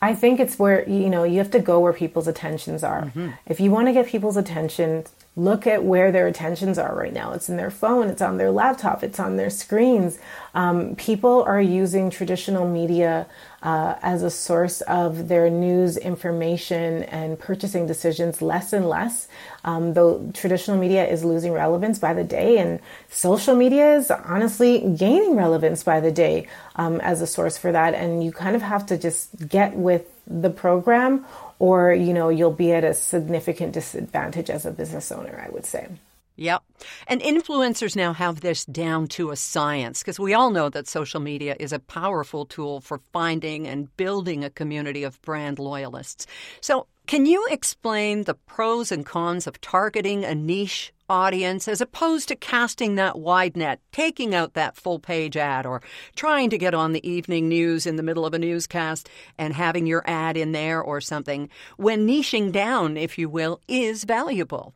I 0.00 0.14
think 0.14 0.40
it's 0.40 0.58
where, 0.58 0.88
you 0.88 1.10
know, 1.10 1.24
you 1.24 1.36
have 1.38 1.50
to 1.50 1.60
go 1.60 1.78
where 1.78 1.92
people's 1.92 2.26
attentions 2.26 2.82
are. 2.82 3.02
Mm-hmm. 3.02 3.28
If 3.46 3.60
you 3.60 3.70
want 3.70 3.88
to 3.88 3.92
get 3.92 4.06
people's 4.06 4.38
attention, 4.38 5.04
look 5.34 5.66
at 5.66 5.82
where 5.82 6.12
their 6.12 6.26
attentions 6.26 6.76
are 6.76 6.94
right 6.94 7.12
now. 7.12 7.32
It's 7.32 7.48
in 7.48 7.56
their 7.56 7.70
phone, 7.70 8.08
it's 8.08 8.20
on 8.20 8.36
their 8.36 8.50
laptop, 8.50 9.02
it's 9.02 9.18
on 9.18 9.36
their 9.36 9.48
screens. 9.48 10.18
Um, 10.54 10.94
people 10.96 11.42
are 11.44 11.60
using 11.60 12.10
traditional 12.10 12.68
media 12.68 13.26
uh, 13.62 13.94
as 14.02 14.22
a 14.22 14.30
source 14.30 14.82
of 14.82 15.28
their 15.28 15.48
news 15.48 15.96
information 15.96 17.04
and 17.04 17.38
purchasing 17.38 17.86
decisions 17.86 18.42
less 18.42 18.74
and 18.74 18.86
less. 18.86 19.28
Um, 19.64 19.94
though 19.94 20.30
traditional 20.34 20.76
media 20.76 21.06
is 21.06 21.24
losing 21.24 21.52
relevance 21.52 21.98
by 21.98 22.12
the 22.12 22.24
day, 22.24 22.58
and 22.58 22.80
social 23.08 23.54
media 23.54 23.94
is 23.94 24.10
honestly 24.10 24.80
gaining 24.98 25.36
relevance 25.36 25.82
by 25.82 26.00
the 26.00 26.12
day 26.12 26.46
um, 26.76 27.00
as 27.00 27.22
a 27.22 27.26
source 27.26 27.56
for 27.56 27.72
that. 27.72 27.94
And 27.94 28.22
you 28.22 28.32
kind 28.32 28.54
of 28.54 28.60
have 28.60 28.84
to 28.86 28.98
just 28.98 29.48
get 29.48 29.74
with 29.76 30.04
the 30.26 30.50
program 30.50 31.24
or 31.62 31.94
you 31.94 32.12
know 32.12 32.28
you'll 32.28 32.50
be 32.50 32.72
at 32.72 32.82
a 32.82 32.92
significant 32.92 33.72
disadvantage 33.72 34.50
as 34.50 34.66
a 34.66 34.70
business 34.72 35.12
owner 35.12 35.42
i 35.46 35.48
would 35.50 35.64
say 35.64 35.88
Yep. 36.36 36.62
And 37.08 37.20
influencers 37.20 37.94
now 37.94 38.14
have 38.14 38.40
this 38.40 38.64
down 38.64 39.06
to 39.08 39.30
a 39.30 39.36
science 39.36 40.00
because 40.00 40.18
we 40.18 40.32
all 40.32 40.50
know 40.50 40.70
that 40.70 40.88
social 40.88 41.20
media 41.20 41.54
is 41.60 41.74
a 41.74 41.78
powerful 41.78 42.46
tool 42.46 42.80
for 42.80 43.02
finding 43.12 43.68
and 43.68 43.94
building 43.98 44.42
a 44.42 44.48
community 44.48 45.04
of 45.04 45.20
brand 45.20 45.58
loyalists. 45.58 46.26
So, 46.62 46.86
can 47.06 47.26
you 47.26 47.46
explain 47.50 48.24
the 48.24 48.34
pros 48.34 48.92
and 48.92 49.04
cons 49.04 49.46
of 49.46 49.60
targeting 49.60 50.24
a 50.24 50.34
niche 50.34 50.92
audience 51.12 51.68
as 51.68 51.82
opposed 51.82 52.28
to 52.28 52.36
casting 52.36 52.94
that 52.94 53.18
wide 53.18 53.56
net, 53.56 53.80
taking 53.92 54.34
out 54.34 54.54
that 54.54 54.76
full 54.76 54.98
page 54.98 55.36
ad 55.36 55.66
or 55.66 55.82
trying 56.16 56.48
to 56.48 56.56
get 56.56 56.72
on 56.72 56.92
the 56.92 57.06
evening 57.08 57.48
news 57.48 57.86
in 57.86 57.96
the 57.96 58.02
middle 58.02 58.24
of 58.24 58.32
a 58.32 58.38
newscast 58.38 59.10
and 59.36 59.52
having 59.52 59.86
your 59.86 60.02
ad 60.06 60.36
in 60.38 60.52
there 60.52 60.80
or 60.80 61.00
something 61.00 61.50
when 61.76 62.06
niching 62.06 62.50
down, 62.50 62.96
if 62.96 63.18
you 63.18 63.28
will, 63.28 63.60
is 63.68 64.04
valuable? 64.04 64.72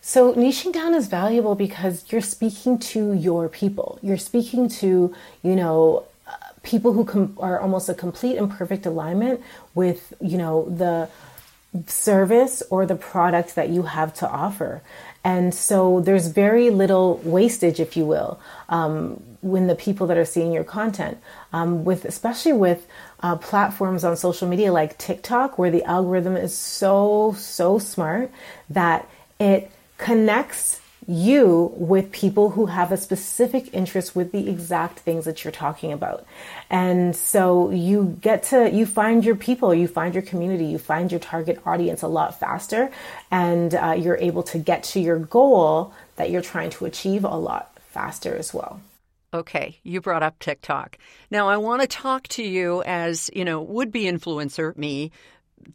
So, 0.00 0.34
niching 0.34 0.72
down 0.72 0.94
is 0.94 1.06
valuable 1.06 1.54
because 1.54 2.10
you're 2.10 2.22
speaking 2.22 2.76
to 2.90 3.12
your 3.12 3.48
people. 3.48 4.00
You're 4.02 4.18
speaking 4.18 4.68
to, 4.80 5.14
you 5.44 5.54
know, 5.54 6.04
uh, 6.26 6.32
people 6.64 6.92
who 6.92 7.04
com- 7.04 7.38
are 7.38 7.60
almost 7.60 7.88
a 7.88 7.94
complete 7.94 8.36
and 8.36 8.50
perfect 8.50 8.84
alignment 8.84 9.40
with, 9.76 10.12
you 10.20 10.38
know, 10.38 10.64
the 10.68 11.08
service 11.86 12.62
or 12.70 12.84
the 12.84 12.94
product 12.94 13.54
that 13.54 13.70
you 13.70 13.82
have 13.82 14.12
to 14.12 14.28
offer. 14.28 14.82
And 15.24 15.54
so 15.54 16.00
there's 16.00 16.26
very 16.26 16.70
little 16.70 17.20
wastage, 17.24 17.80
if 17.80 17.96
you 17.96 18.04
will, 18.04 18.40
um, 18.68 19.22
when 19.40 19.68
the 19.68 19.74
people 19.74 20.06
that 20.08 20.16
are 20.16 20.24
seeing 20.24 20.52
your 20.52 20.64
content. 20.64 21.18
Um, 21.52 21.84
with 21.84 22.04
especially 22.04 22.52
with 22.52 22.86
uh, 23.20 23.36
platforms 23.36 24.04
on 24.04 24.16
social 24.16 24.48
media 24.48 24.72
like 24.72 24.98
TikTok, 24.98 25.58
where 25.58 25.70
the 25.70 25.84
algorithm 25.84 26.36
is 26.36 26.56
so 26.56 27.34
so 27.38 27.78
smart 27.78 28.30
that 28.68 29.08
it 29.38 29.70
connects 29.98 30.81
you 31.06 31.72
with 31.76 32.12
people 32.12 32.50
who 32.50 32.66
have 32.66 32.92
a 32.92 32.96
specific 32.96 33.72
interest 33.72 34.14
with 34.14 34.32
the 34.32 34.48
exact 34.48 35.00
things 35.00 35.24
that 35.24 35.44
you're 35.44 35.52
talking 35.52 35.92
about. 35.92 36.26
And 36.70 37.14
so 37.14 37.70
you 37.70 38.16
get 38.20 38.44
to, 38.44 38.70
you 38.70 38.86
find 38.86 39.24
your 39.24 39.36
people, 39.36 39.74
you 39.74 39.88
find 39.88 40.14
your 40.14 40.22
community, 40.22 40.66
you 40.66 40.78
find 40.78 41.10
your 41.10 41.20
target 41.20 41.60
audience 41.66 42.02
a 42.02 42.08
lot 42.08 42.38
faster, 42.38 42.90
and 43.30 43.74
uh, 43.74 43.96
you're 43.98 44.16
able 44.16 44.42
to 44.44 44.58
get 44.58 44.82
to 44.84 45.00
your 45.00 45.18
goal 45.18 45.92
that 46.16 46.30
you're 46.30 46.42
trying 46.42 46.70
to 46.70 46.84
achieve 46.84 47.24
a 47.24 47.36
lot 47.36 47.76
faster 47.90 48.34
as 48.36 48.54
well. 48.54 48.80
Okay, 49.34 49.78
you 49.82 50.00
brought 50.00 50.22
up 50.22 50.38
TikTok. 50.38 50.98
Now 51.30 51.48
I 51.48 51.56
want 51.56 51.80
to 51.80 51.88
talk 51.88 52.28
to 52.28 52.42
you 52.42 52.82
as, 52.82 53.30
you 53.34 53.44
know, 53.44 53.62
would 53.62 53.90
be 53.90 54.04
influencer 54.04 54.76
me 54.76 55.10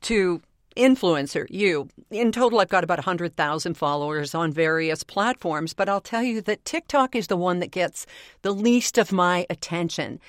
to 0.02 0.42
influencer, 0.78 1.46
you. 1.50 1.90
In 2.10 2.32
total, 2.32 2.60
I've 2.60 2.70
got 2.70 2.84
about 2.84 3.00
100,000 3.00 3.74
followers 3.74 4.34
on 4.36 4.52
various 4.52 5.04
platforms, 5.04 5.74
but 5.74 5.90
I'll 5.90 6.02
tell 6.02 6.24
you 6.24 6.42
that 6.42 6.64
TikTok 6.66 7.16
is 7.16 7.28
the 7.28 7.36
one 7.36 7.60
that 7.60 7.72
gets 7.72 8.06
the 8.44 8.54
least 8.54 8.98
of 8.98 9.12
my 9.12 9.46
attention. 9.50 10.20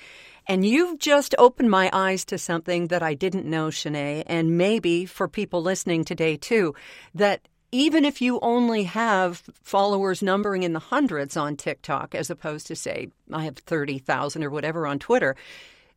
And 0.47 0.65
you've 0.65 0.97
just 0.99 1.35
opened 1.37 1.69
my 1.69 1.89
eyes 1.93 2.25
to 2.25 2.37
something 2.37 2.87
that 2.87 3.03
I 3.03 3.13
didn't 3.13 3.45
know, 3.45 3.67
Shanae, 3.67 4.23
and 4.25 4.57
maybe 4.57 5.05
for 5.05 5.27
people 5.27 5.61
listening 5.61 6.03
today 6.03 6.37
too, 6.37 6.73
that 7.13 7.47
even 7.71 8.03
if 8.03 8.19
you 8.19 8.39
only 8.41 8.83
have 8.83 9.43
followers 9.61 10.23
numbering 10.23 10.63
in 10.63 10.73
the 10.73 10.79
hundreds 10.79 11.37
on 11.37 11.55
TikTok, 11.55 12.15
as 12.15 12.31
opposed 12.31 12.65
to, 12.67 12.75
say, 12.75 13.09
I 13.31 13.43
have 13.43 13.57
30,000 13.57 14.43
or 14.43 14.49
whatever 14.49 14.87
on 14.87 14.97
Twitter, 14.97 15.35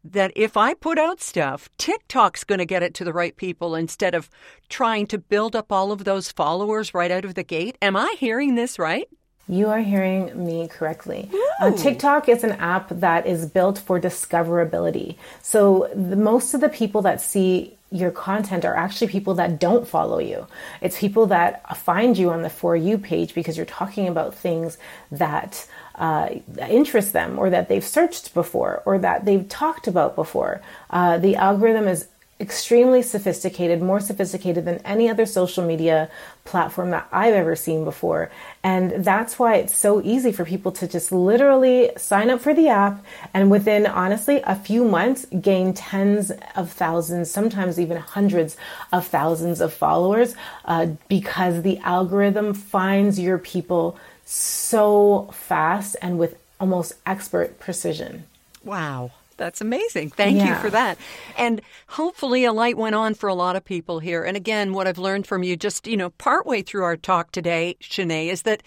that 0.04 0.32
if 0.35 0.56
I 0.56 0.75
put 0.75 0.99
out 0.99 1.21
stuff, 1.21 1.68
TikTok's 1.78 2.44
going 2.44 2.59
to 2.59 2.66
get 2.66 2.82
it 2.82 2.94
to 2.94 3.04
the 3.04 3.12
right 3.12 3.37
people 3.37 3.75
instead 3.75 4.14
of 4.14 4.28
trying 4.68 5.06
to 5.09 5.18
build 5.18 5.54
up 5.54 5.71
all 5.71 5.92
of 5.92 6.04
those 6.04 6.32
followers 6.32 6.94
right 6.94 7.11
out 7.11 7.25
of 7.25 7.35
the 7.35 7.44
gate. 7.44 7.78
Am 7.80 7.97
I 7.97 8.14
hearing 8.18 8.54
this 8.54 8.78
right? 8.78 9.09
You 9.49 9.68
are 9.68 9.80
hearing 9.80 10.44
me 10.44 10.68
correctly. 10.68 11.28
Uh, 11.61 11.73
TikTok 11.73 12.28
is 12.28 12.44
an 12.44 12.52
app 12.52 12.88
that 12.90 13.26
is 13.26 13.44
built 13.47 13.78
for 13.78 14.00
discoverability. 14.00 15.16
So, 15.42 15.90
the, 15.94 16.16
most 16.16 16.54
of 16.54 16.61
the 16.61 16.68
people 16.68 17.02
that 17.02 17.21
see 17.21 17.76
your 17.90 18.11
content 18.11 18.64
are 18.64 18.75
actually 18.75 19.09
people 19.09 19.35
that 19.35 19.61
don't 19.61 19.87
follow 19.87 20.18
you. 20.18 20.47
It's 20.80 20.99
people 20.99 21.26
that 21.26 21.76
find 21.76 22.16
you 22.16 22.30
on 22.30 22.42
the 22.42 22.49
For 22.49 22.75
You 22.75 22.99
page 22.99 23.35
because 23.35 23.56
you're 23.56 23.66
talking 23.66 24.09
about 24.09 24.35
things 24.35 24.78
that 25.11 25.66
uh, 25.96 26.28
interest 26.68 27.12
them 27.12 27.38
or 27.38 27.50
that 27.50 27.68
they've 27.68 27.84
searched 27.84 28.34
before 28.34 28.82
or 28.84 28.99
that 28.99 29.25
they've 29.25 29.49
talked 29.49 29.87
about 29.87 30.14
before. 30.14 30.61
Uh, 30.90 31.18
the 31.18 31.37
algorithm 31.37 31.87
is 31.88 32.08
extremely 32.42 33.02
sophisticated, 33.02 33.80
more 33.80 34.00
sophisticated 34.00 34.64
than 34.64 34.78
any 34.78 35.08
other 35.08 35.25
social 35.25 35.64
media 35.64 36.11
platform 36.44 36.90
that 36.90 37.06
I've 37.12 37.34
ever 37.34 37.54
seen 37.54 37.84
before. 37.84 38.32
And 38.64 39.04
that's 39.04 39.38
why 39.38 39.54
it's 39.54 39.76
so 39.76 40.02
easy 40.02 40.32
for 40.32 40.44
people 40.44 40.72
to 40.72 40.88
just 40.88 41.12
literally 41.12 41.92
sign 41.96 42.30
up 42.30 42.40
for 42.40 42.52
the 42.52 42.68
app 42.68 43.04
and 43.32 43.49
within 43.49 43.87
honestly 43.87 44.42
a 44.44 44.56
few 44.56 44.84
months 44.84 45.25
gain 45.40 45.72
tens 45.72 46.32
of 46.56 46.72
thousands, 46.72 47.30
sometimes 47.30 47.78
even 47.78 47.96
hundreds 47.96 48.56
of 48.90 49.06
thousands 49.06 49.61
of 49.61 49.72
followers 49.72 50.34
uh, 50.64 50.88
because 51.08 51.62
the 51.62 51.78
algorithm 51.78 52.54
finds 52.54 53.20
your 53.20 53.38
people 53.38 53.96
so 54.24 55.30
fast 55.32 55.96
and 56.00 56.18
with 56.18 56.36
almost 56.60 56.94
expert 57.06 57.58
precision. 57.58 58.24
Wow. 58.64 59.12
That's 59.36 59.60
amazing. 59.60 60.10
Thank 60.10 60.36
yeah. 60.36 60.50
you 60.50 60.54
for 60.56 60.70
that. 60.70 60.98
And 61.36 61.62
hopefully 61.88 62.44
a 62.44 62.52
light 62.52 62.76
went 62.76 62.94
on 62.94 63.14
for 63.14 63.28
a 63.28 63.34
lot 63.34 63.56
of 63.56 63.64
people 63.64 63.98
here. 63.98 64.22
And 64.22 64.36
again, 64.36 64.72
what 64.72 64.86
I've 64.86 64.98
learned 64.98 65.26
from 65.26 65.42
you 65.42 65.56
just, 65.56 65.86
you 65.86 65.96
know, 65.96 66.10
partway 66.10 66.62
through 66.62 66.84
our 66.84 66.96
talk 66.96 67.32
today, 67.32 67.76
Shanae, 67.80 68.28
is 68.28 68.42
that 68.42 68.62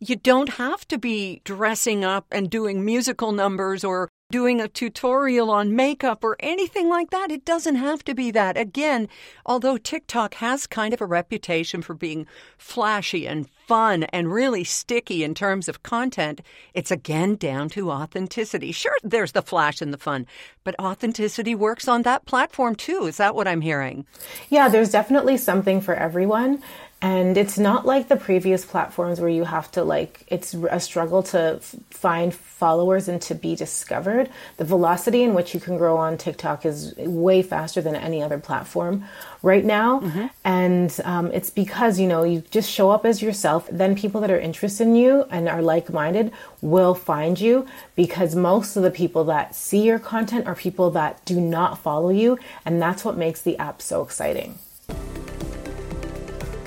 you 0.00 0.16
don't 0.16 0.50
have 0.50 0.86
to 0.88 0.98
be 0.98 1.40
dressing 1.44 2.04
up 2.04 2.26
and 2.30 2.50
doing 2.50 2.84
musical 2.84 3.32
numbers 3.32 3.84
or 3.84 4.10
doing 4.30 4.60
a 4.60 4.68
tutorial 4.68 5.50
on 5.50 5.74
makeup 5.74 6.22
or 6.22 6.36
anything 6.40 6.86
like 6.86 7.08
that. 7.08 7.30
It 7.30 7.46
doesn't 7.46 7.76
have 7.76 8.04
to 8.04 8.14
be 8.14 8.30
that. 8.32 8.58
Again, 8.58 9.08
although 9.46 9.78
TikTok 9.78 10.34
has 10.34 10.66
kind 10.66 10.92
of 10.92 11.00
a 11.00 11.06
reputation 11.06 11.80
for 11.80 11.94
being 11.94 12.26
flashy 12.58 13.26
and 13.26 13.48
fun 13.66 14.02
and 14.04 14.30
really 14.30 14.64
sticky 14.64 15.24
in 15.24 15.34
terms 15.34 15.66
of 15.66 15.82
content, 15.82 16.42
it's 16.74 16.90
again 16.90 17.36
down 17.36 17.70
to 17.70 17.90
authenticity. 17.90 18.70
Sure, 18.70 18.96
there's 19.02 19.32
the 19.32 19.40
flash 19.40 19.80
and 19.80 19.94
the 19.94 19.98
fun, 19.98 20.26
but 20.62 20.78
authenticity 20.78 21.54
works 21.54 21.88
on 21.88 22.02
that 22.02 22.26
platform 22.26 22.74
too. 22.74 23.06
Is 23.06 23.16
that 23.16 23.34
what 23.34 23.48
I'm 23.48 23.62
hearing? 23.62 24.04
Yeah, 24.50 24.68
there's 24.68 24.90
definitely 24.90 25.38
something 25.38 25.80
for 25.80 25.94
everyone. 25.94 26.62
And 27.00 27.36
it's 27.36 27.58
not 27.58 27.86
like 27.86 28.08
the 28.08 28.16
previous 28.16 28.64
platforms 28.64 29.20
where 29.20 29.30
you 29.30 29.44
have 29.44 29.70
to 29.72 29.84
like, 29.84 30.24
it's 30.26 30.52
a 30.54 30.80
struggle 30.80 31.22
to 31.24 31.60
f- 31.60 31.76
find 31.90 32.34
followers 32.34 33.06
and 33.06 33.22
to 33.22 33.36
be 33.36 33.54
discovered. 33.54 34.28
The 34.56 34.64
velocity 34.64 35.22
in 35.22 35.32
which 35.32 35.54
you 35.54 35.60
can 35.60 35.78
grow 35.78 35.96
on 35.96 36.18
TikTok 36.18 36.66
is 36.66 36.96
way 36.96 37.40
faster 37.42 37.80
than 37.80 37.94
any 37.94 38.20
other 38.20 38.38
platform 38.38 39.04
right 39.42 39.64
now. 39.64 40.00
Mm-hmm. 40.00 40.26
And 40.42 41.00
um, 41.04 41.30
it's 41.32 41.50
because, 41.50 42.00
you 42.00 42.08
know, 42.08 42.24
you 42.24 42.42
just 42.50 42.68
show 42.68 42.90
up 42.90 43.06
as 43.06 43.22
yourself. 43.22 43.68
Then 43.70 43.94
people 43.94 44.20
that 44.22 44.30
are 44.32 44.40
interested 44.40 44.88
in 44.88 44.96
you 44.96 45.24
and 45.30 45.48
are 45.48 45.62
like 45.62 45.92
minded 45.92 46.32
will 46.62 46.96
find 46.96 47.40
you 47.40 47.64
because 47.94 48.34
most 48.34 48.76
of 48.76 48.82
the 48.82 48.90
people 48.90 49.22
that 49.24 49.54
see 49.54 49.82
your 49.82 50.00
content 50.00 50.48
are 50.48 50.56
people 50.56 50.90
that 50.90 51.24
do 51.24 51.40
not 51.40 51.78
follow 51.78 52.08
you. 52.08 52.40
And 52.64 52.82
that's 52.82 53.04
what 53.04 53.16
makes 53.16 53.40
the 53.40 53.56
app 53.58 53.80
so 53.80 54.02
exciting. 54.02 54.58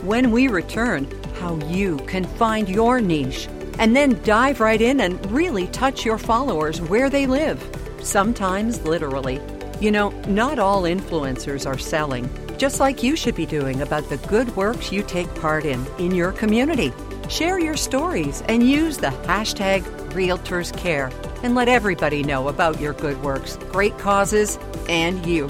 When 0.03 0.31
we 0.31 0.47
return, 0.47 1.07
how 1.35 1.57
you 1.67 1.97
can 2.07 2.23
find 2.23 2.67
your 2.67 2.99
niche 2.99 3.47
and 3.77 3.95
then 3.95 4.19
dive 4.23 4.59
right 4.59 4.81
in 4.81 4.99
and 4.99 5.31
really 5.31 5.67
touch 5.67 6.03
your 6.05 6.17
followers 6.17 6.81
where 6.81 7.07
they 7.07 7.27
live, 7.27 7.63
sometimes 8.01 8.81
literally. 8.81 9.39
You 9.79 9.91
know, 9.91 10.09
not 10.27 10.57
all 10.57 10.83
influencers 10.83 11.67
are 11.67 11.77
selling, 11.77 12.27
just 12.57 12.79
like 12.79 13.03
you 13.03 13.15
should 13.15 13.35
be 13.35 13.45
doing 13.45 13.81
about 13.81 14.09
the 14.09 14.17
good 14.17 14.55
works 14.55 14.91
you 14.91 15.03
take 15.03 15.33
part 15.35 15.65
in 15.65 15.85
in 15.99 16.15
your 16.15 16.31
community. 16.31 16.91
Share 17.29 17.59
your 17.59 17.77
stories 17.77 18.41
and 18.47 18.67
use 18.67 18.97
the 18.97 19.13
hashtag 19.27 19.83
RealtorsCare 20.13 21.13
and 21.43 21.53
let 21.53 21.67
everybody 21.67 22.23
know 22.23 22.47
about 22.47 22.79
your 22.79 22.93
good 22.93 23.21
works, 23.21 23.55
great 23.69 23.97
causes, 23.99 24.57
and 24.89 25.23
you. 25.27 25.47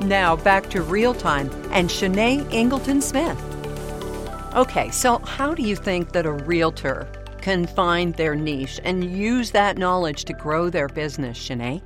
Now 0.00 0.36
back 0.36 0.68
to 0.70 0.82
Real 0.82 1.14
Time 1.14 1.50
and 1.70 1.88
Shanae 1.88 2.52
Ingleton 2.52 3.00
Smith. 3.00 3.53
Okay, 4.54 4.88
so 4.92 5.18
how 5.18 5.52
do 5.52 5.64
you 5.64 5.74
think 5.74 6.12
that 6.12 6.26
a 6.26 6.30
realtor 6.30 7.08
can 7.40 7.66
find 7.66 8.14
their 8.14 8.36
niche 8.36 8.80
and 8.84 9.04
use 9.04 9.50
that 9.50 9.78
knowledge 9.78 10.24
to 10.26 10.32
grow 10.32 10.70
their 10.70 10.86
business, 10.86 11.36
Shanae? 11.36 11.82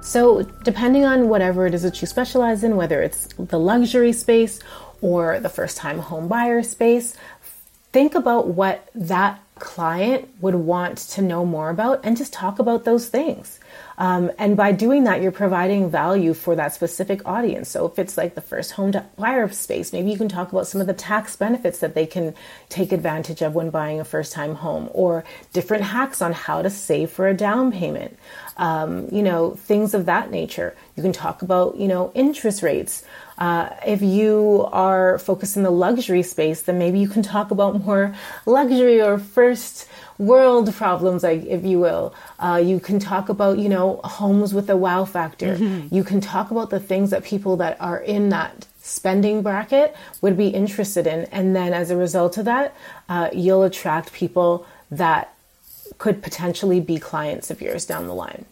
So, 0.00 0.42
depending 0.62 1.04
on 1.04 1.28
whatever 1.28 1.66
it 1.66 1.74
is 1.74 1.82
that 1.82 2.00
you 2.00 2.06
specialize 2.06 2.62
in, 2.62 2.76
whether 2.76 3.02
it's 3.02 3.26
the 3.36 3.58
luxury 3.58 4.12
space 4.12 4.60
or 5.00 5.40
the 5.40 5.48
first 5.48 5.76
time 5.76 5.98
home 5.98 6.28
buyer 6.28 6.62
space, 6.62 7.16
think 7.90 8.14
about 8.14 8.46
what 8.46 8.88
that 8.94 9.40
client 9.58 10.28
would 10.40 10.54
want 10.54 10.98
to 10.98 11.22
know 11.22 11.44
more 11.44 11.70
about 11.70 12.00
and 12.04 12.16
just 12.16 12.32
talk 12.32 12.58
about 12.58 12.84
those 12.84 13.08
things. 13.08 13.60
Um, 13.98 14.32
and 14.38 14.56
by 14.56 14.72
doing 14.72 15.04
that, 15.04 15.22
you're 15.22 15.32
providing 15.32 15.88
value 15.88 16.34
for 16.34 16.56
that 16.56 16.74
specific 16.74 17.26
audience. 17.26 17.68
So 17.68 17.86
if 17.86 17.98
it's 17.98 18.16
like 18.16 18.34
the 18.34 18.40
first 18.40 18.72
home 18.72 18.92
to 18.92 19.04
buyer 19.16 19.48
space, 19.50 19.92
maybe 19.92 20.10
you 20.10 20.18
can 20.18 20.28
talk 20.28 20.50
about 20.50 20.66
some 20.66 20.80
of 20.80 20.86
the 20.86 20.94
tax 20.94 21.36
benefits 21.36 21.78
that 21.78 21.94
they 21.94 22.06
can 22.06 22.34
take 22.68 22.92
advantage 22.92 23.42
of 23.42 23.54
when 23.54 23.70
buying 23.70 24.00
a 24.00 24.04
first 24.04 24.32
time 24.32 24.56
home 24.56 24.90
or 24.92 25.24
different 25.52 25.84
hacks 25.84 26.20
on 26.20 26.32
how 26.32 26.62
to 26.62 26.70
save 26.70 27.10
for 27.10 27.28
a 27.28 27.34
down 27.34 27.70
payment. 27.70 28.18
Um, 28.56 29.08
you 29.10 29.22
know, 29.22 29.50
things 29.50 29.94
of 29.94 30.06
that 30.06 30.30
nature. 30.30 30.76
You 30.96 31.02
can 31.02 31.12
talk 31.12 31.42
about, 31.42 31.76
you 31.76 31.88
know, 31.88 32.12
interest 32.14 32.62
rates. 32.62 33.04
Uh, 33.36 33.70
if 33.84 34.00
you 34.00 34.68
are 34.70 35.18
focused 35.18 35.56
in 35.56 35.64
the 35.64 35.70
luxury 35.70 36.22
space, 36.22 36.62
then 36.62 36.78
maybe 36.78 37.00
you 37.00 37.08
can 37.08 37.22
talk 37.22 37.50
about 37.50 37.84
more 37.84 38.14
luxury 38.46 39.00
or 39.00 39.18
first 39.44 39.88
world 40.16 40.72
problems, 40.74 41.22
like 41.22 41.44
if 41.44 41.64
you 41.64 41.78
will. 41.78 42.14
Uh, 42.38 42.60
you 42.64 42.80
can 42.80 42.98
talk 42.98 43.28
about, 43.28 43.58
you 43.58 43.68
know, 43.68 44.00
homes 44.04 44.54
with 44.54 44.70
a 44.70 44.76
wow 44.76 45.04
factor. 45.04 45.56
Mm-hmm. 45.56 45.94
You 45.94 46.04
can 46.04 46.20
talk 46.20 46.50
about 46.50 46.70
the 46.70 46.80
things 46.80 47.10
that 47.10 47.24
people 47.24 47.56
that 47.58 47.76
are 47.80 47.98
in 47.98 48.30
that 48.30 48.66
spending 48.80 49.42
bracket 49.42 49.94
would 50.22 50.36
be 50.36 50.48
interested 50.48 51.06
in, 51.06 51.24
and 51.36 51.54
then 51.56 51.72
as 51.72 51.90
a 51.90 51.96
result 51.96 52.38
of 52.38 52.44
that, 52.46 52.74
uh, 53.08 53.28
you'll 53.32 53.64
attract 53.64 54.12
people 54.12 54.66
that 54.90 55.34
could 55.98 56.22
potentially 56.22 56.80
be 56.80 56.98
clients 56.98 57.50
of 57.50 57.60
yours 57.60 57.84
down 57.84 58.06
the 58.06 58.14
line. 58.14 58.44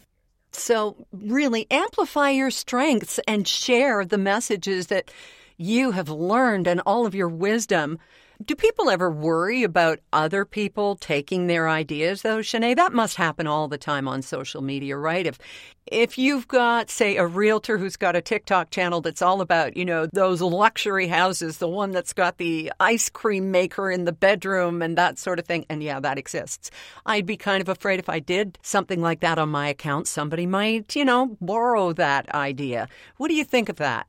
So, 0.53 0.97
really 1.13 1.67
amplify 1.71 2.31
your 2.31 2.51
strengths 2.51 3.19
and 3.27 3.49
share 3.49 4.05
the 4.05 4.19
messages 4.19 4.89
that 4.89 5.11
you 5.57 5.93
have 5.93 6.11
learned 6.11 6.67
and 6.67 6.81
all 6.85 7.07
of 7.07 7.15
your 7.15 7.29
wisdom 7.29 7.99
do 8.45 8.55
people 8.55 8.91
ever 8.91 9.11
worry 9.11 9.63
about 9.63 10.01
other 10.13 10.45
people 10.45 10.97
taking 10.97 11.47
their 11.47 11.69
ideas, 11.69 12.23
though, 12.23 12.39
Shanae? 12.39 12.77
That 12.77 12.93
must 12.93 13.17
happen 13.17 13.47
all 13.47 13.69
the 13.69 13.79
time 13.79 14.09
on 14.09 14.23
social 14.23 14.63
media, 14.63 14.97
right? 14.97 15.27
If 15.27 15.39
if 15.87 16.17
you've 16.17 16.47
got, 16.47 16.91
say, 16.91 17.17
a 17.17 17.27
realtor 17.27 17.77
who's 17.77 17.97
got 17.97 18.15
a 18.15 18.23
TikTok 18.23 18.71
channel 18.71 19.01
that's 19.01 19.21
all 19.21 19.41
about, 19.41 19.77
you 19.77 19.85
know, 19.85 20.07
those 20.07 20.41
luxury 20.41 21.09
houses, 21.09 21.59
the 21.59 21.69
one 21.69 21.91
that's 21.91 22.13
got 22.13 22.39
the 22.39 22.73
ice 22.79 23.09
cream 23.09 23.51
maker 23.51 23.91
in 23.91 24.05
the 24.05 24.13
bedroom 24.13 24.81
and 24.81 24.97
that 24.97 25.19
sort 25.19 25.39
of 25.39 25.45
thing, 25.45 25.67
and 25.69 25.83
yeah, 25.83 25.99
that 26.01 26.19
exists. 26.19 26.71
I'd 27.05 27.27
be 27.27 27.37
kind 27.37 27.61
of 27.61 27.69
afraid 27.69 27.99
if 27.99 28.09
I 28.09 28.21
did 28.21 28.59
something 28.63 29.01
like 29.01 29.21
that 29.21 29.39
on 29.39 29.49
my 29.49 29.69
account, 29.69 30.07
somebody 30.07 30.47
might, 30.47 30.95
you 30.95 31.05
know, 31.05 31.37
borrow 31.41 31.93
that 31.95 32.33
idea. 32.35 32.89
What 33.17 33.29
do 33.29 33.35
you 33.35 33.45
think 33.45 33.69
of 33.69 33.77
that? 33.77 34.07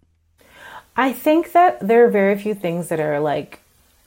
I 0.96 1.12
think 1.12 1.54
that 1.54 1.80
there 1.80 2.06
are 2.06 2.10
very 2.10 2.38
few 2.38 2.54
things 2.54 2.90
that 2.90 3.00
are 3.00 3.20
like 3.20 3.63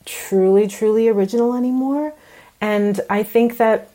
truly, 0.06 0.66
truly 0.68 1.08
original 1.08 1.54
anymore. 1.54 2.14
And 2.60 2.98
I 3.10 3.22
think 3.22 3.58
that 3.58 3.90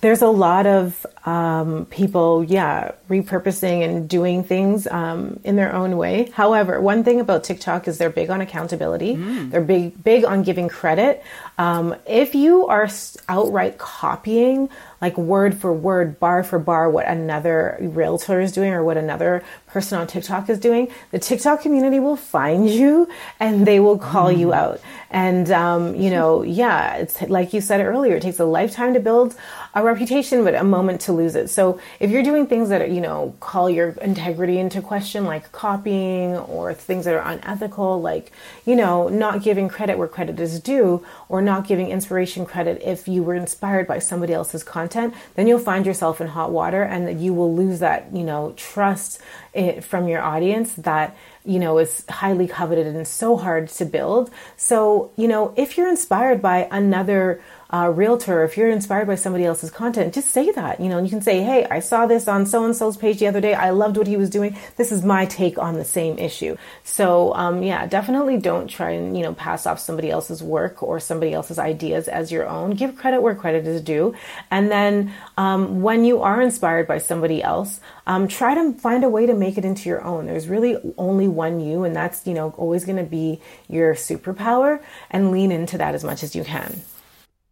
there's 0.00 0.22
a 0.22 0.28
lot 0.28 0.66
of 0.66 1.06
um, 1.26 1.86
people, 1.90 2.42
yeah, 2.42 2.92
repurposing 3.10 3.84
and 3.84 4.08
doing 4.08 4.42
things 4.42 4.86
um, 4.86 5.38
in 5.44 5.56
their 5.56 5.74
own 5.74 5.98
way. 5.98 6.30
However, 6.32 6.80
one 6.80 7.04
thing 7.04 7.20
about 7.20 7.44
TikTok 7.44 7.86
is 7.86 7.98
they're 7.98 8.08
big 8.08 8.30
on 8.30 8.40
accountability. 8.40 9.16
Mm. 9.16 9.50
They're 9.50 9.60
big, 9.60 10.02
big 10.02 10.24
on 10.24 10.42
giving 10.42 10.68
credit. 10.68 11.22
Um, 11.58 11.94
if 12.06 12.34
you 12.34 12.66
are 12.66 12.88
outright 13.28 13.76
copying, 13.76 14.70
like 15.00 15.16
word 15.16 15.56
for 15.56 15.72
word, 15.72 16.20
bar 16.20 16.44
for 16.44 16.58
bar, 16.58 16.90
what 16.90 17.06
another 17.06 17.76
realtor 17.80 18.40
is 18.40 18.52
doing 18.52 18.72
or 18.72 18.84
what 18.84 18.96
another 18.96 19.42
person 19.66 19.98
on 19.98 20.06
TikTok 20.06 20.50
is 20.50 20.58
doing, 20.58 20.88
the 21.10 21.18
TikTok 21.18 21.62
community 21.62 21.98
will 21.98 22.16
find 22.16 22.68
you 22.80 23.08
and 23.38 23.66
they 23.66 23.80
will 23.80 23.98
call 23.98 24.32
mm. 24.32 24.38
you 24.38 24.52
out. 24.52 24.80
And, 25.10 25.50
um, 25.50 25.96
you 25.96 26.10
know, 26.10 26.42
yeah, 26.42 26.96
it's 26.96 27.20
like 27.22 27.52
you 27.52 27.60
said 27.60 27.80
earlier, 27.80 28.16
it 28.16 28.22
takes 28.22 28.38
a 28.38 28.44
lifetime 28.44 28.94
to 28.94 29.00
build 29.00 29.34
a 29.74 29.82
reputation, 29.82 30.44
but 30.44 30.54
a 30.54 30.62
moment 30.62 31.00
to 31.02 31.12
lose 31.12 31.34
it. 31.34 31.48
So 31.50 31.80
if 31.98 32.10
you're 32.10 32.22
doing 32.22 32.46
things 32.46 32.68
that, 32.68 32.90
you 32.90 33.00
know, 33.00 33.34
call 33.40 33.68
your 33.68 33.90
integrity 34.02 34.58
into 34.58 34.80
question, 34.80 35.24
like 35.24 35.50
copying 35.50 36.36
or 36.36 36.74
things 36.74 37.06
that 37.06 37.14
are 37.14 37.28
unethical, 37.28 38.00
like, 38.00 38.30
you 38.64 38.76
know, 38.76 39.08
not 39.08 39.42
giving 39.42 39.68
credit 39.68 39.98
where 39.98 40.08
credit 40.08 40.38
is 40.38 40.60
due 40.60 41.04
or 41.30 41.40
not 41.40 41.66
giving 41.66 41.88
inspiration 41.88 42.44
credit 42.44 42.82
if 42.84 43.06
you 43.06 43.22
were 43.22 43.36
inspired 43.36 43.86
by 43.86 44.00
somebody 44.00 44.32
else's 44.32 44.64
content, 44.64 45.14
then 45.36 45.46
you'll 45.46 45.60
find 45.60 45.86
yourself 45.86 46.20
in 46.20 46.26
hot 46.26 46.50
water 46.50 46.82
and 46.82 47.22
you 47.22 47.32
will 47.32 47.54
lose 47.54 47.78
that, 47.78 48.12
you 48.12 48.24
know, 48.24 48.52
trust 48.56 49.20
eh, 49.54 49.78
from 49.78 50.08
your 50.08 50.20
audience 50.20 50.74
that 50.74 51.16
you 51.44 51.58
know, 51.58 51.78
is 51.78 52.04
highly 52.08 52.46
coveted 52.46 52.86
and 52.86 53.08
so 53.08 53.36
hard 53.36 53.68
to 53.68 53.84
build. 53.86 54.30
So, 54.56 55.10
you 55.16 55.26
know, 55.26 55.54
if 55.56 55.76
you're 55.78 55.88
inspired 55.88 56.42
by 56.42 56.68
another 56.70 57.42
uh, 57.72 57.92
realtor, 57.94 58.42
if 58.42 58.56
you're 58.56 58.68
inspired 58.68 59.06
by 59.06 59.14
somebody 59.14 59.44
else's 59.44 59.70
content, 59.70 60.12
just 60.12 60.30
say 60.30 60.50
that. 60.52 60.80
You 60.80 60.88
know, 60.88 60.98
and 60.98 61.06
you 61.06 61.10
can 61.10 61.22
say, 61.22 61.42
"Hey, 61.42 61.64
I 61.70 61.78
saw 61.80 62.06
this 62.06 62.26
on 62.26 62.46
so 62.46 62.64
and 62.64 62.74
so's 62.74 62.96
page 62.96 63.20
the 63.20 63.28
other 63.28 63.40
day. 63.40 63.54
I 63.54 63.70
loved 63.70 63.96
what 63.96 64.08
he 64.08 64.16
was 64.16 64.28
doing. 64.28 64.56
This 64.76 64.90
is 64.90 65.04
my 65.04 65.26
take 65.26 65.56
on 65.56 65.74
the 65.74 65.84
same 65.84 66.18
issue." 66.18 66.56
So, 66.82 67.32
um, 67.34 67.62
yeah, 67.62 67.86
definitely 67.86 68.38
don't 68.38 68.66
try 68.66 68.90
and 68.90 69.16
you 69.16 69.22
know 69.22 69.34
pass 69.34 69.66
off 69.66 69.78
somebody 69.78 70.10
else's 70.10 70.42
work 70.42 70.82
or 70.82 70.98
somebody 70.98 71.32
else's 71.32 71.58
ideas 71.58 72.08
as 72.08 72.32
your 72.32 72.48
own. 72.48 72.72
Give 72.72 72.96
credit 72.96 73.22
where 73.22 73.36
credit 73.36 73.66
is 73.66 73.80
due, 73.80 74.14
and 74.50 74.70
then 74.70 75.12
um, 75.36 75.80
when 75.82 76.04
you 76.04 76.22
are 76.22 76.40
inspired 76.40 76.88
by 76.88 76.98
somebody 76.98 77.40
else, 77.40 77.80
um, 78.06 78.26
try 78.26 78.54
to 78.54 78.72
find 78.80 79.04
a 79.04 79.08
way 79.08 79.26
to 79.26 79.34
make 79.34 79.58
it 79.58 79.64
into 79.64 79.88
your 79.88 80.02
own. 80.02 80.26
There's 80.26 80.48
really 80.48 80.76
only 80.98 81.28
one 81.28 81.60
you, 81.60 81.84
and 81.84 81.94
that's 81.94 82.26
you 82.26 82.34
know 82.34 82.52
always 82.56 82.84
going 82.84 82.98
to 82.98 83.04
be 83.04 83.40
your 83.68 83.94
superpower, 83.94 84.82
and 85.08 85.30
lean 85.30 85.52
into 85.52 85.78
that 85.78 85.94
as 85.94 86.02
much 86.02 86.24
as 86.24 86.34
you 86.34 86.42
can. 86.42 86.80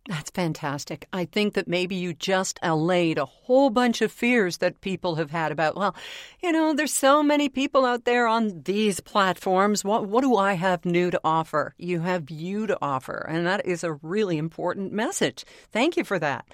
That's 0.08 0.30
fantastic. 0.30 1.06
I 1.12 1.26
think 1.26 1.52
that 1.52 1.68
maybe 1.68 1.94
you 1.94 2.14
just 2.14 2.58
allayed 2.62 3.18
a 3.18 3.26
whole 3.26 3.68
bunch 3.68 4.00
of 4.00 4.10
fears 4.10 4.56
that 4.56 4.80
people 4.80 5.16
have 5.16 5.30
had 5.30 5.52
about, 5.52 5.76
well, 5.76 5.94
you 6.42 6.50
know, 6.50 6.72
there's 6.72 6.94
so 6.94 7.22
many 7.22 7.50
people 7.50 7.84
out 7.84 8.06
there 8.06 8.26
on 8.26 8.62
these 8.62 9.00
platforms. 9.00 9.84
What, 9.84 10.06
what 10.06 10.22
do 10.22 10.34
I 10.34 10.54
have 10.54 10.86
new 10.86 11.10
to 11.10 11.20
offer? 11.22 11.74
You 11.76 12.00
have 12.00 12.30
you 12.30 12.66
to 12.68 12.78
offer. 12.80 13.26
And 13.28 13.46
that 13.46 13.66
is 13.66 13.84
a 13.84 13.92
really 13.92 14.38
important 14.38 14.94
message. 14.94 15.44
Thank 15.72 15.98
you 15.98 16.04
for 16.04 16.18
that. 16.18 16.46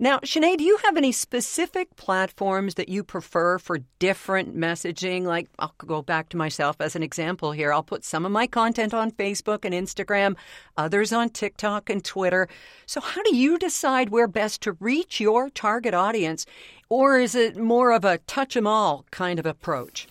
Now, 0.00 0.20
Shanae, 0.20 0.56
do 0.56 0.62
you 0.62 0.76
have 0.84 0.96
any 0.96 1.10
specific 1.10 1.96
platforms 1.96 2.74
that 2.74 2.88
you 2.88 3.02
prefer 3.02 3.58
for 3.58 3.78
different 3.98 4.56
messaging? 4.56 5.24
Like, 5.24 5.48
I'll 5.58 5.74
go 5.78 6.02
back 6.02 6.28
to 6.28 6.36
myself 6.36 6.76
as 6.78 6.94
an 6.94 7.02
example 7.02 7.50
here. 7.50 7.72
I'll 7.72 7.82
put 7.82 8.04
some 8.04 8.24
of 8.24 8.30
my 8.30 8.46
content 8.46 8.94
on 8.94 9.10
Facebook 9.10 9.64
and 9.64 9.74
Instagram, 9.74 10.36
others 10.76 11.12
on 11.12 11.30
TikTok 11.30 11.90
and 11.90 12.04
Twitter. 12.04 12.48
So, 12.86 13.00
how 13.00 13.24
do 13.24 13.34
you 13.34 13.58
decide 13.58 14.10
where 14.10 14.28
best 14.28 14.60
to 14.62 14.76
reach 14.78 15.18
your 15.18 15.50
target 15.50 15.94
audience? 15.94 16.46
Or 16.88 17.18
is 17.18 17.34
it 17.34 17.56
more 17.56 17.90
of 17.90 18.04
a 18.04 18.18
touch 18.18 18.54
them 18.54 18.68
all 18.68 19.04
kind 19.10 19.40
of 19.40 19.46
approach? 19.46 20.06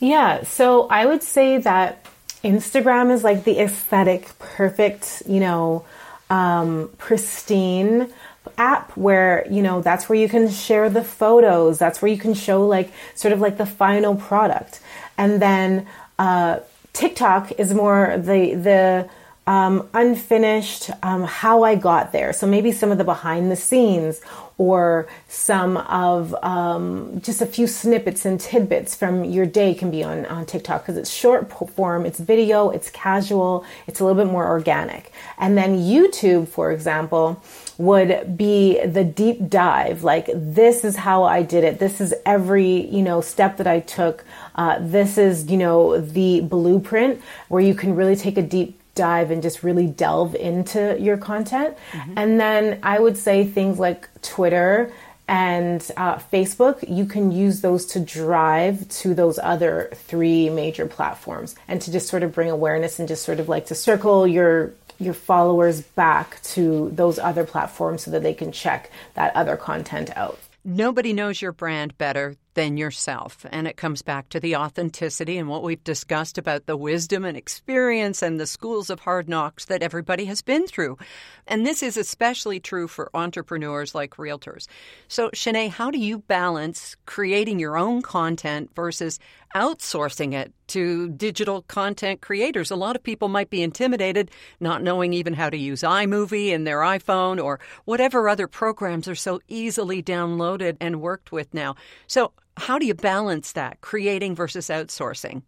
Yeah, 0.00 0.42
so 0.42 0.88
I 0.88 1.06
would 1.06 1.22
say 1.22 1.58
that 1.58 2.04
Instagram 2.42 3.12
is 3.12 3.22
like 3.22 3.44
the 3.44 3.60
aesthetic, 3.60 4.36
perfect, 4.40 5.22
you 5.24 5.38
know, 5.38 5.84
um, 6.30 6.90
pristine 6.98 8.12
app 8.56 8.96
where 8.96 9.46
you 9.50 9.62
know 9.62 9.80
that's 9.80 10.08
where 10.08 10.18
you 10.18 10.28
can 10.28 10.48
share 10.48 10.88
the 10.88 11.04
photos 11.04 11.78
that's 11.78 12.00
where 12.00 12.10
you 12.10 12.18
can 12.18 12.34
show 12.34 12.66
like 12.66 12.90
sort 13.14 13.32
of 13.32 13.40
like 13.40 13.58
the 13.58 13.66
final 13.66 14.14
product 14.14 14.80
and 15.18 15.40
then 15.40 15.86
uh, 16.18 16.58
tiktok 16.92 17.52
is 17.52 17.74
more 17.74 18.16
the 18.16 18.54
the 18.54 19.08
um, 19.50 19.88
unfinished 19.94 20.90
um, 21.02 21.24
how 21.24 21.64
I 21.64 21.74
got 21.74 22.12
there. 22.12 22.32
So 22.32 22.46
maybe 22.46 22.70
some 22.70 22.92
of 22.92 22.98
the 22.98 23.04
behind 23.04 23.50
the 23.50 23.56
scenes 23.56 24.20
or 24.58 25.08
some 25.26 25.78
of 25.78 26.34
um, 26.44 27.20
just 27.20 27.40
a 27.40 27.46
few 27.46 27.66
snippets 27.66 28.24
and 28.24 28.38
tidbits 28.38 28.94
from 28.94 29.24
your 29.24 29.46
day 29.46 29.74
can 29.74 29.90
be 29.90 30.04
on, 30.04 30.24
on 30.26 30.46
TikTok 30.46 30.82
because 30.82 30.96
it's 30.96 31.10
short 31.10 31.50
form, 31.70 32.06
it's 32.06 32.20
video, 32.20 32.70
it's 32.70 32.90
casual, 32.90 33.64
it's 33.88 33.98
a 33.98 34.04
little 34.04 34.22
bit 34.22 34.30
more 34.30 34.46
organic. 34.46 35.10
And 35.36 35.58
then 35.58 35.78
YouTube, 35.78 36.46
for 36.46 36.70
example, 36.70 37.42
would 37.80 38.36
be 38.36 38.78
the 38.84 39.02
deep 39.02 39.48
dive 39.48 40.04
like 40.04 40.28
this 40.34 40.84
is 40.84 40.96
how 40.96 41.24
i 41.24 41.42
did 41.42 41.64
it 41.64 41.78
this 41.78 41.98
is 41.98 42.12
every 42.26 42.86
you 42.88 43.00
know 43.00 43.22
step 43.22 43.56
that 43.56 43.66
i 43.66 43.80
took 43.80 44.24
uh, 44.56 44.78
this 44.80 45.16
is 45.16 45.50
you 45.50 45.56
know 45.56 45.98
the 45.98 46.42
blueprint 46.42 47.18
where 47.48 47.62
you 47.62 47.74
can 47.74 47.96
really 47.96 48.16
take 48.16 48.36
a 48.36 48.42
deep 48.42 48.78
dive 48.94 49.30
and 49.30 49.42
just 49.42 49.62
really 49.62 49.86
delve 49.86 50.34
into 50.34 50.96
your 51.00 51.16
content. 51.16 51.76
Mm-hmm. 51.92 52.14
And 52.16 52.40
then 52.40 52.80
I 52.82 52.98
would 52.98 53.16
say 53.16 53.46
things 53.46 53.78
like 53.78 54.08
Twitter 54.20 54.92
and 55.30 55.88
uh, 55.96 56.16
Facebook, 56.16 56.84
you 56.88 57.06
can 57.06 57.30
use 57.30 57.60
those 57.60 57.86
to 57.86 58.00
drive 58.00 58.88
to 58.88 59.14
those 59.14 59.38
other 59.38 59.88
three 59.94 60.50
major 60.50 60.86
platforms 60.86 61.54
and 61.68 61.80
to 61.82 61.92
just 61.92 62.08
sort 62.08 62.24
of 62.24 62.32
bring 62.32 62.50
awareness 62.50 62.98
and 62.98 63.06
just 63.06 63.24
sort 63.24 63.38
of 63.38 63.48
like 63.48 63.66
to 63.66 63.76
circle 63.76 64.26
your 64.26 64.72
your 64.98 65.14
followers 65.14 65.82
back 65.82 66.42
to 66.42 66.90
those 66.90 67.20
other 67.20 67.44
platforms 67.44 68.02
so 68.02 68.10
that 68.10 68.24
they 68.24 68.34
can 68.34 68.50
check 68.50 68.90
that 69.14 69.34
other 69.36 69.56
content 69.56 70.10
out. 70.16 70.36
Nobody 70.64 71.12
knows 71.12 71.40
your 71.40 71.52
brand 71.52 71.96
better 71.96 72.34
than 72.54 72.76
yourself. 72.76 73.46
And 73.50 73.68
it 73.68 73.76
comes 73.76 74.02
back 74.02 74.28
to 74.30 74.40
the 74.40 74.56
authenticity 74.56 75.38
and 75.38 75.48
what 75.48 75.62
we've 75.62 75.82
discussed 75.84 76.38
about 76.38 76.66
the 76.66 76.76
wisdom 76.76 77.24
and 77.24 77.36
experience 77.36 78.22
and 78.22 78.40
the 78.40 78.46
schools 78.46 78.90
of 78.90 79.00
hard 79.00 79.28
knocks 79.28 79.66
that 79.66 79.82
everybody 79.82 80.24
has 80.24 80.42
been 80.42 80.66
through. 80.66 80.98
And 81.46 81.64
this 81.64 81.82
is 81.82 81.96
especially 81.96 82.60
true 82.60 82.88
for 82.88 83.10
entrepreneurs 83.14 83.94
like 83.94 84.16
realtors. 84.16 84.66
So, 85.08 85.30
Shanae, 85.30 85.70
how 85.70 85.90
do 85.90 85.98
you 85.98 86.18
balance 86.18 86.96
creating 87.06 87.58
your 87.58 87.76
own 87.76 88.02
content 88.02 88.70
versus 88.74 89.18
outsourcing 89.54 90.32
it 90.32 90.52
to 90.68 91.08
digital 91.10 91.62
content 91.62 92.20
creators? 92.20 92.70
A 92.70 92.76
lot 92.76 92.96
of 92.96 93.02
people 93.02 93.28
might 93.28 93.50
be 93.50 93.62
intimidated, 93.62 94.30
not 94.58 94.82
knowing 94.82 95.12
even 95.12 95.34
how 95.34 95.50
to 95.50 95.56
use 95.56 95.82
iMovie 95.82 96.50
in 96.50 96.64
their 96.64 96.78
iPhone 96.78 97.42
or 97.42 97.60
whatever 97.84 98.28
other 98.28 98.46
programs 98.46 99.08
are 99.08 99.14
so 99.14 99.40
easily 99.48 100.02
downloaded 100.02 100.76
and 100.80 101.00
worked 101.00 101.32
with 101.32 101.52
now. 101.54 101.74
So, 102.06 102.32
how 102.56 102.78
do 102.78 102.86
you 102.86 102.94
balance 102.94 103.52
that, 103.52 103.80
creating 103.80 104.34
versus 104.34 104.68
outsourcing? 104.68 105.42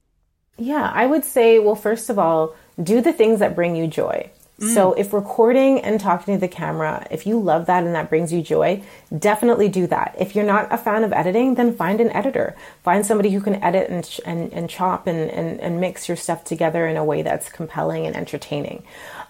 Yeah, 0.59 0.91
I 0.95 1.07
would 1.07 1.25
say, 1.25 1.59
well, 1.59 1.75
first 1.75 2.11
of 2.11 2.19
all, 2.19 2.55
do 2.83 3.01
the 3.01 3.13
things 3.13 3.41
that 3.41 3.55
bring 3.55 3.75
you 3.75 3.87
joy. 3.87 4.31
Mm. 4.61 4.75
So, 4.75 4.93
if 4.93 5.13
recording 5.13 5.81
and 5.81 5.99
talking 5.99 6.35
to 6.35 6.41
the 6.41 6.47
camera, 6.47 7.07
if 7.11 7.27
you 7.27 7.41
love 7.41 7.67
that 7.67 7.85
and 7.85 7.95
that 7.95 8.11
brings 8.11 8.33
you 8.33 8.43
joy, 8.43 8.83
definitely 9.19 9.69
do 9.69 9.87
that. 9.87 10.15
If 10.19 10.37
you're 10.37 10.45
not 10.45 10.73
a 10.73 10.77
fan 10.77 11.05
of 11.05 11.13
editing, 11.13 11.55
then 11.55 11.75
find 11.75 12.01
an 12.01 12.11
editor. 12.11 12.55
Find 12.83 13.05
somebody 13.05 13.31
who 13.31 13.41
can 13.41 13.57
edit 13.57 13.91
and, 13.91 14.09
and, 14.27 14.53
and 14.53 14.71
chop 14.71 15.07
and, 15.07 15.31
and, 15.31 15.59
and 15.61 15.81
mix 15.81 16.07
your 16.07 16.17
stuff 16.17 16.45
together 16.45 16.87
in 16.87 16.97
a 16.97 17.05
way 17.05 17.23
that's 17.23 17.49
compelling 17.49 18.07
and 18.07 18.15
entertaining. 18.15 18.85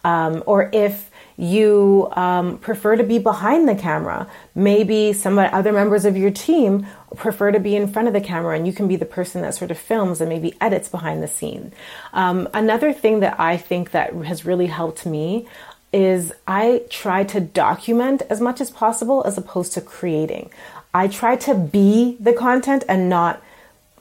Um, 0.04 0.42
or 0.44 0.68
if 0.72 1.08
you 1.42 2.08
um, 2.12 2.56
prefer 2.58 2.94
to 2.94 3.02
be 3.02 3.18
behind 3.18 3.68
the 3.68 3.74
camera. 3.74 4.28
Maybe 4.54 5.12
some 5.12 5.40
other 5.40 5.72
members 5.72 6.04
of 6.04 6.16
your 6.16 6.30
team 6.30 6.86
prefer 7.16 7.50
to 7.50 7.58
be 7.58 7.74
in 7.74 7.88
front 7.88 8.06
of 8.06 8.14
the 8.14 8.20
camera, 8.20 8.54
and 8.54 8.64
you 8.64 8.72
can 8.72 8.86
be 8.86 8.94
the 8.94 9.04
person 9.04 9.42
that 9.42 9.54
sort 9.54 9.72
of 9.72 9.78
films 9.78 10.20
and 10.20 10.28
maybe 10.28 10.54
edits 10.60 10.88
behind 10.88 11.20
the 11.20 11.26
scene. 11.26 11.72
Um, 12.12 12.48
another 12.54 12.92
thing 12.92 13.18
that 13.20 13.40
I 13.40 13.56
think 13.56 13.90
that 13.90 14.14
has 14.14 14.44
really 14.44 14.68
helped 14.68 15.04
me 15.04 15.48
is 15.92 16.32
I 16.46 16.84
try 16.88 17.24
to 17.24 17.40
document 17.40 18.22
as 18.30 18.40
much 18.40 18.60
as 18.60 18.70
possible 18.70 19.24
as 19.26 19.36
opposed 19.36 19.72
to 19.72 19.80
creating. 19.80 20.48
I 20.94 21.08
try 21.08 21.34
to 21.36 21.54
be 21.56 22.16
the 22.20 22.34
content 22.34 22.84
and 22.88 23.08
not 23.08 23.42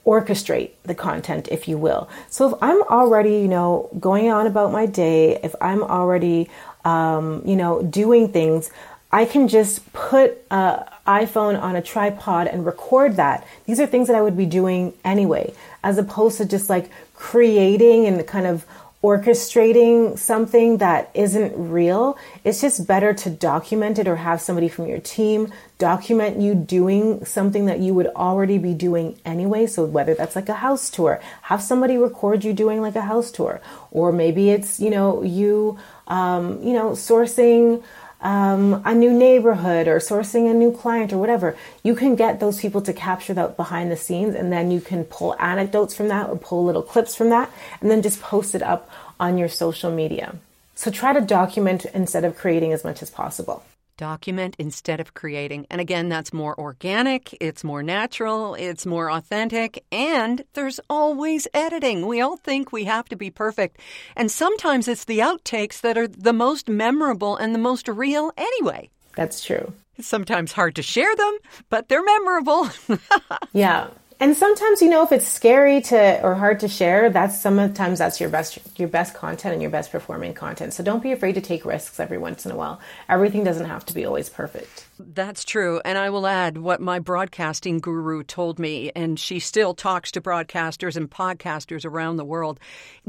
orchestrate 0.06 0.72
the 0.84 0.96
content, 0.96 1.48
if 1.52 1.68
you 1.68 1.78
will. 1.78 2.10
So 2.30 2.50
if 2.50 2.56
I'm 2.62 2.82
already, 2.84 3.34
you 3.38 3.48
know, 3.48 3.90
going 4.00 4.32
on 4.32 4.48
about 4.48 4.72
my 4.72 4.86
day, 4.86 5.40
if 5.44 5.54
I'm 5.62 5.84
already 5.84 6.50
um, 6.86 7.42
you 7.46 7.56
know, 7.56 7.82
doing 7.84 8.32
things, 8.32 8.72
I 9.12 9.26
can 9.26 9.48
just 9.48 9.92
put 9.92 10.38
an 10.52 10.86
iPhone 11.06 11.62
on 11.62 11.76
a 11.76 11.82
tripod 11.82 12.48
and 12.48 12.66
record 12.66 13.18
that. 13.18 13.46
These 13.66 13.80
are 13.80 13.86
things 13.86 14.08
that 14.08 14.16
I 14.16 14.22
would 14.22 14.38
be 14.38 14.46
doing 14.46 14.94
anyway, 15.04 15.54
as 15.84 15.98
opposed 15.98 16.38
to 16.38 16.46
just 16.46 16.70
like 16.70 16.90
creating 17.14 18.06
and 18.08 18.26
kind 18.26 18.48
of 18.48 18.66
orchestrating 19.04 20.18
something 20.18 20.78
that 20.78 21.10
isn't 21.16 21.54
real. 21.58 22.18
It's 22.44 22.62
just 22.62 22.86
better 22.86 23.14
to 23.16 23.30
document 23.32 23.98
it 23.98 24.08
or 24.08 24.18
have 24.18 24.42
somebody 24.42 24.70
from 24.70 24.86
your 24.86 25.00
team 25.00 25.52
document 25.80 26.40
you 26.40 26.54
doing 26.54 27.26
something 27.26 27.66
that 27.66 27.80
you 27.80 27.96
would 27.96 28.08
already 28.08 28.60
be 28.60 28.76
doing 28.76 29.20
anyway. 29.26 29.66
So 29.66 29.86
whether 29.86 30.14
that's 30.14 30.36
like 30.36 30.50
a 30.50 30.54
house 30.54 30.92
tour, 30.92 31.20
have 31.44 31.64
somebody 31.64 31.98
record 31.98 32.44
you 32.44 32.54
doing 32.54 32.82
like 32.82 32.96
a 32.96 33.02
house 33.02 33.32
tour, 33.32 33.60
or 33.90 34.12
maybe 34.12 34.52
it's, 34.52 34.80
you 34.80 34.92
know, 34.92 35.24
you 35.24 35.80
um, 36.08 36.62
you 36.64 36.74
know, 36.74 36.92
sourcing 36.92 37.84
um, 38.22 38.82
a 38.86 38.94
new 38.94 39.12
neighborhood 39.12 39.88
or 39.88 39.98
sourcing 39.98 40.50
a 40.50 40.54
new 40.54 40.72
client 40.72 41.12
or 41.12 41.18
whatever, 41.18 41.58
you 41.84 41.96
can 41.96 42.16
get 42.16 42.40
those 42.40 42.60
people 42.60 42.82
to 42.84 42.94
capture 42.94 43.34
that 43.34 43.58
behind 43.58 43.92
the 43.92 43.98
scenes 43.98 44.36
and 44.36 44.52
then 44.52 44.72
you 44.72 44.80
can 44.80 45.06
pull 45.06 45.36
anecdotes 45.40 45.96
from 45.96 46.08
that 46.10 46.30
or 46.30 46.38
pull 46.38 46.64
little 46.64 46.84
clips 46.84 47.16
from 47.16 47.30
that 47.30 47.52
and 47.82 47.90
then 47.90 48.02
just 48.02 48.22
post 48.22 48.54
it 48.54 48.62
up 48.62 48.90
on 49.20 49.38
your 49.38 49.50
social 49.50 49.92
media. 49.92 50.36
So 50.76 50.92
try 50.92 51.14
to 51.14 51.22
document 51.22 51.86
instead 51.86 52.24
of 52.24 52.38
creating 52.38 52.74
as 52.74 52.84
much 52.84 53.02
as 53.02 53.10
possible. 53.10 53.64
Document 54.02 54.56
instead 54.58 55.00
of 55.00 55.14
creating. 55.14 55.68
And 55.70 55.80
again, 55.80 56.10
that's 56.10 56.34
more 56.34 56.60
organic, 56.60 57.38
it's 57.40 57.64
more 57.64 57.84
natural, 57.84 58.56
it's 58.56 58.84
more 58.84 59.12
authentic, 59.12 59.86
and 59.92 60.44
there's 60.54 60.80
always 60.90 61.48
editing. 61.54 62.08
We 62.08 62.20
all 62.20 62.36
think 62.36 62.72
we 62.72 62.86
have 62.86 63.08
to 63.10 63.16
be 63.16 63.30
perfect. 63.30 63.78
And 64.16 64.32
sometimes 64.32 64.88
it's 64.88 65.06
the 65.06 65.20
outtakes 65.20 65.82
that 65.82 66.00
are 66.00 66.08
the 66.08 66.34
most 66.34 66.68
memorable 66.68 67.38
and 67.38 67.54
the 67.54 67.60
most 67.60 67.88
real 67.88 68.32
anyway. 68.38 68.90
That's 69.16 69.46
true. 69.46 69.72
It's 69.98 70.08
sometimes 70.08 70.52
hard 70.52 70.76
to 70.78 70.82
share 70.82 71.16
them, 71.16 71.38
but 71.70 71.88
they're 71.88 72.04
memorable. 72.04 72.72
yeah. 73.54 73.90
And 74.22 74.38
sometimes, 74.38 74.84
you 74.84 74.90
know, 74.90 75.02
if 75.02 75.12
it's 75.12 75.28
scary 75.28 75.82
to 75.82 76.22
or 76.24 76.36
hard 76.36 76.60
to 76.60 76.68
share, 76.68 77.10
that's 77.10 77.42
sometimes 77.42 77.98
that's 77.98 78.22
your 78.22 78.30
best 78.30 78.60
your 78.78 78.88
best 78.88 79.16
content 79.16 79.54
and 79.54 79.64
your 79.64 79.72
best 79.72 79.92
performing 79.92 80.36
content. 80.36 80.76
So 80.76 80.84
don't 80.84 81.02
be 81.02 81.12
afraid 81.12 81.34
to 81.34 81.42
take 81.42 81.66
risks 81.66 82.00
every 82.00 82.20
once 82.20 82.46
in 82.46 82.52
a 82.52 82.56
while. 82.56 82.80
Everything 83.10 83.44
doesn't 83.44 83.66
have 83.66 83.84
to 83.88 83.96
be 83.96 84.06
always 84.06 84.30
perfect. 84.30 84.86
That's 85.00 85.44
true. 85.44 85.82
And 85.84 85.98
I 85.98 86.12
will 86.12 86.28
add 86.28 86.60
what 86.60 86.80
my 86.80 87.00
broadcasting 87.00 87.80
guru 87.80 88.24
told 88.24 88.60
me, 88.60 88.92
and 88.96 89.20
she 89.20 89.40
still 89.40 89.74
talks 89.74 90.12
to 90.12 90.22
broadcasters 90.22 90.96
and 90.96 91.10
podcasters 91.10 91.84
around 91.84 92.18
the 92.18 92.26
world. 92.26 92.60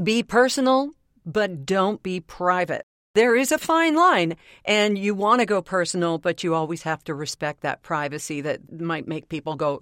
Be 0.01 0.23
personal, 0.23 0.89
but 1.27 1.63
don't 1.63 2.01
be 2.01 2.21
private 2.21 2.87
there 3.13 3.35
is 3.35 3.51
a 3.51 3.57
fine 3.57 3.95
line 3.95 4.35
and 4.65 4.97
you 4.97 5.13
want 5.13 5.39
to 5.39 5.45
go 5.45 5.61
personal 5.61 6.17
but 6.17 6.43
you 6.43 6.53
always 6.53 6.83
have 6.83 7.03
to 7.03 7.13
respect 7.13 7.61
that 7.61 7.81
privacy 7.81 8.41
that 8.41 8.81
might 8.81 9.07
make 9.07 9.29
people 9.29 9.55
go 9.55 9.79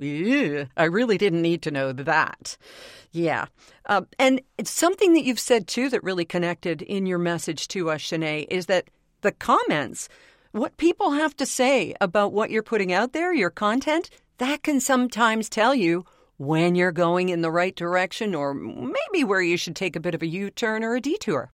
i 0.78 0.84
really 0.84 1.18
didn't 1.18 1.42
need 1.42 1.62
to 1.62 1.72
know 1.72 1.92
that. 1.92 2.58
Yeah. 3.12 3.46
Uh, 3.86 4.04
and 4.20 4.42
it's 4.58 4.72
something 4.72 5.14
that 5.14 5.24
you've 5.24 5.40
said 5.40 5.68
too 5.68 5.90
that 5.90 6.04
really 6.04 6.26
connected 6.26 6.82
in 6.82 7.06
your 7.06 7.18
message 7.18 7.68
to 7.70 7.90
us 7.90 8.02
Shanae, 8.02 8.48
is 8.50 8.68
that 8.68 8.90
the 9.22 9.32
comments 9.32 10.10
what 10.52 10.78
people 10.78 11.12
have 11.12 11.36
to 11.38 11.46
say 11.46 11.94
about 12.02 12.34
what 12.34 12.52
you're 12.52 12.64
putting 12.64 12.92
out 12.92 13.14
there 13.14 13.34
your 13.34 13.50
content 13.50 14.10
that 14.38 14.64
can 14.64 14.80
sometimes 14.80 15.50
tell 15.50 15.76
you 15.76 16.04
when 16.38 16.74
you're 16.76 16.92
going 16.92 17.30
in 17.30 17.42
the 17.42 17.52
right 17.52 17.76
direction 17.76 18.34
or 18.34 18.54
maybe 18.54 19.24
where 19.24 19.42
you 19.42 19.58
should 19.58 19.76
take 19.76 19.96
a 19.96 20.00
bit 20.00 20.16
of 20.16 20.22
a 20.22 20.28
u-turn 20.28 20.84
or 20.84 20.96
a 20.96 21.02
detour 21.02 21.52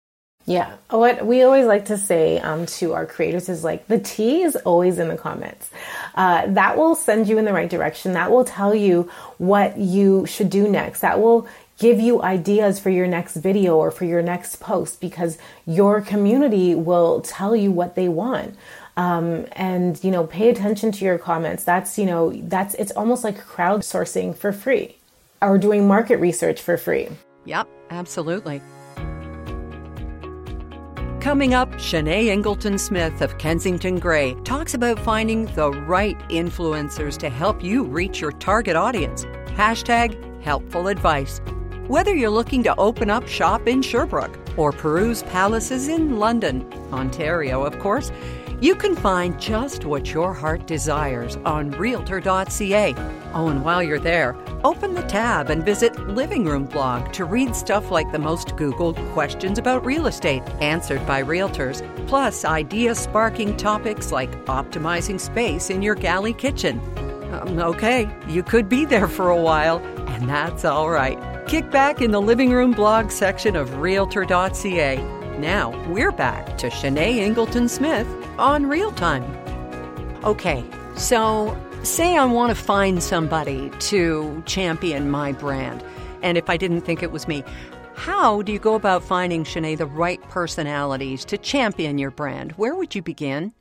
yeah. 0.45 0.77
What 0.91 1.25
we 1.25 1.43
always 1.43 1.67
like 1.67 1.87
to 1.87 1.97
say 1.97 2.39
um, 2.41 2.67
to 2.67 2.95
our 2.95 3.07
creators 3.07 3.49
is 3.49 3.63
like 3.63 3.87
the 3.87 3.99
tea 3.99 4.43
is 4.43 4.57
always 4.57 4.99
in 4.99 5.09
the 5.09 5.17
comments. 5.17 5.71
Uh, 6.15 6.47
that 6.49 6.77
will 6.77 6.95
send 6.95 7.29
you 7.29 7.39
in 7.39 7.45
the 7.45 7.53
right 7.53 7.71
direction. 7.71 8.13
That 8.13 8.31
will 8.31 8.45
tell 8.45 8.75
you 8.75 9.11
what 9.39 9.79
you 9.79 10.27
should 10.27 10.51
do 10.51 10.69
next. 10.69 11.01
That 11.01 11.21
will 11.21 11.47
give 11.79 12.01
you 12.01 12.23
ideas 12.23 12.81
for 12.81 12.91
your 12.91 13.07
next 13.07 13.37
video 13.37 13.77
or 13.77 13.91
for 13.91 14.05
your 14.05 14.23
next 14.23 14.57
post 14.61 15.01
because 15.01 15.39
your 15.67 16.01
community 16.01 16.75
will 16.75 17.21
tell 17.21 17.55
you 17.55 17.71
what 17.71 17.95
they 17.95 18.09
want. 18.09 18.57
Um, 18.97 19.47
and 19.53 20.03
you 20.03 20.11
know, 20.11 20.27
pay 20.27 20.49
attention 20.49 20.93
to 20.93 21.05
your 21.05 21.19
comments. 21.19 21.63
That's 21.65 21.99
you 21.99 22.07
know, 22.07 22.33
that's 22.33 22.75
it's 22.75 22.93
almost 22.93 23.23
like 23.23 23.39
crowdsourcing 23.39 24.37
for 24.37 24.53
free 24.53 24.97
or 25.41 25.57
doing 25.57 25.87
market 25.87 26.17
research 26.17 26.61
for 26.61 26.77
free. 26.77 27.09
Yep, 27.45 27.69
absolutely. 27.91 28.61
Coming 31.23 31.55
up, 31.55 31.71
Shanae 31.75 32.27
Ingleton 32.27 32.77
Smith 32.79 33.21
of 33.21 33.39
Kensington 33.39 34.01
Gray 34.01 34.35
talks 34.43 34.75
about 34.75 34.99
finding 34.99 35.45
the 35.55 35.71
right 35.71 36.19
influencers 36.29 37.17
to 37.19 37.31
help 37.31 37.63
you 37.63 37.85
reach 37.85 38.21
your 38.21 38.33
target 38.33 38.75
audience. 38.75 39.25
Hashtag 39.55 40.19
helpful 40.43 40.89
advice. 40.89 41.41
Whether 41.87 42.13
you're 42.13 42.29
looking 42.29 42.65
to 42.65 42.75
open 42.75 43.09
up 43.09 43.29
shop 43.29 43.69
in 43.69 43.83
Sherbrooke 43.83 44.37
or 44.57 44.73
peruse 44.73 45.23
palaces 45.23 45.87
in 45.87 46.19
London, 46.19 46.69
Ontario, 46.93 47.63
of 47.63 47.79
course, 47.79 48.11
you 48.63 48.77
can 48.77 48.95
find 48.95 49.41
just 49.41 49.85
what 49.85 50.13
your 50.15 50.33
heart 50.33 50.69
desires 50.69 51.35
on 51.45 51.73
Realtor.ca. 51.73 52.95
Oh, 53.35 53.49
and 53.49 53.65
while 53.65 53.83
you're 53.83 53.99
there, 53.99 54.37
open 54.63 54.95
the 54.95 55.03
tab 55.03 55.51
and 55.51 55.65
visit 55.65 55.99
Living 56.07 56.45
Room 56.45 56.67
Blog 56.67 57.13
to 57.15 57.25
read 57.25 57.57
stuff 57.57 57.91
like 57.91 58.13
the 58.13 58.21
most 58.21 58.51
Googled 58.51 59.13
questions 59.15 59.59
about 59.59 59.85
real 59.85 60.07
estate 60.07 60.45
answered 60.61 61.05
by 61.09 61.25
realtors, 61.25 61.83
plus 62.07 62.45
idea 62.45 62.95
sparking 62.95 63.57
topics 63.57 64.13
like 64.13 64.31
optimizing 64.45 65.19
space 65.19 65.69
in 65.69 65.83
your 65.83 65.97
galley 65.97 66.33
kitchen. 66.33 66.79
Um, 67.35 67.59
okay, 67.59 68.09
you 68.29 68.45
could 68.45 68.69
be 68.69 68.85
there 68.85 69.09
for 69.09 69.31
a 69.31 69.43
while, 69.43 69.79
and 70.09 70.29
that's 70.29 70.65
all 70.65 70.89
right. 70.89 71.19
Kick 71.49 71.69
back 71.73 72.01
in 72.01 72.13
the 72.13 72.23
Living 72.23 72.53
Room 72.53 72.71
Blog 72.71 73.11
section 73.11 73.57
of 73.57 73.79
Realtor.ca. 73.79 74.99
Now, 75.41 75.89
we're 75.89 76.13
back 76.13 76.57
to 76.59 76.69
Shanae 76.69 77.17
Ingleton 77.17 77.69
Smith 77.69 78.07
on 78.39 78.67
Real 78.67 78.93
Time. 78.93 79.25
Okay, 80.25 80.65
so 80.97 81.57
say 81.83 82.17
I 82.17 82.25
want 82.25 82.51
to 82.51 82.63
find 82.63 83.03
somebody 83.03 83.71
to 83.81 84.43
champion 84.47 85.11
my 85.11 85.33
brand, 85.33 85.85
and 86.23 86.39
if 86.39 86.49
I 86.49 86.57
didn't 86.57 86.83
think 86.83 87.03
it 87.03 87.11
was 87.11 87.27
me, 87.27 87.45
how 87.95 88.43
do 88.43 88.53
you 88.53 88.59
go 88.59 88.75
about 88.75 89.03
finding, 89.03 89.45
Shanae, 89.45 89.77
the 89.77 89.87
right 89.87 90.21
personalities 90.29 91.25
to 91.27 91.39
champion 91.39 91.99
your 91.99 92.11
brand? 92.11 92.53
Where 92.53 92.75
would 92.75 92.95
you 92.95 93.03
begin? 93.03 93.53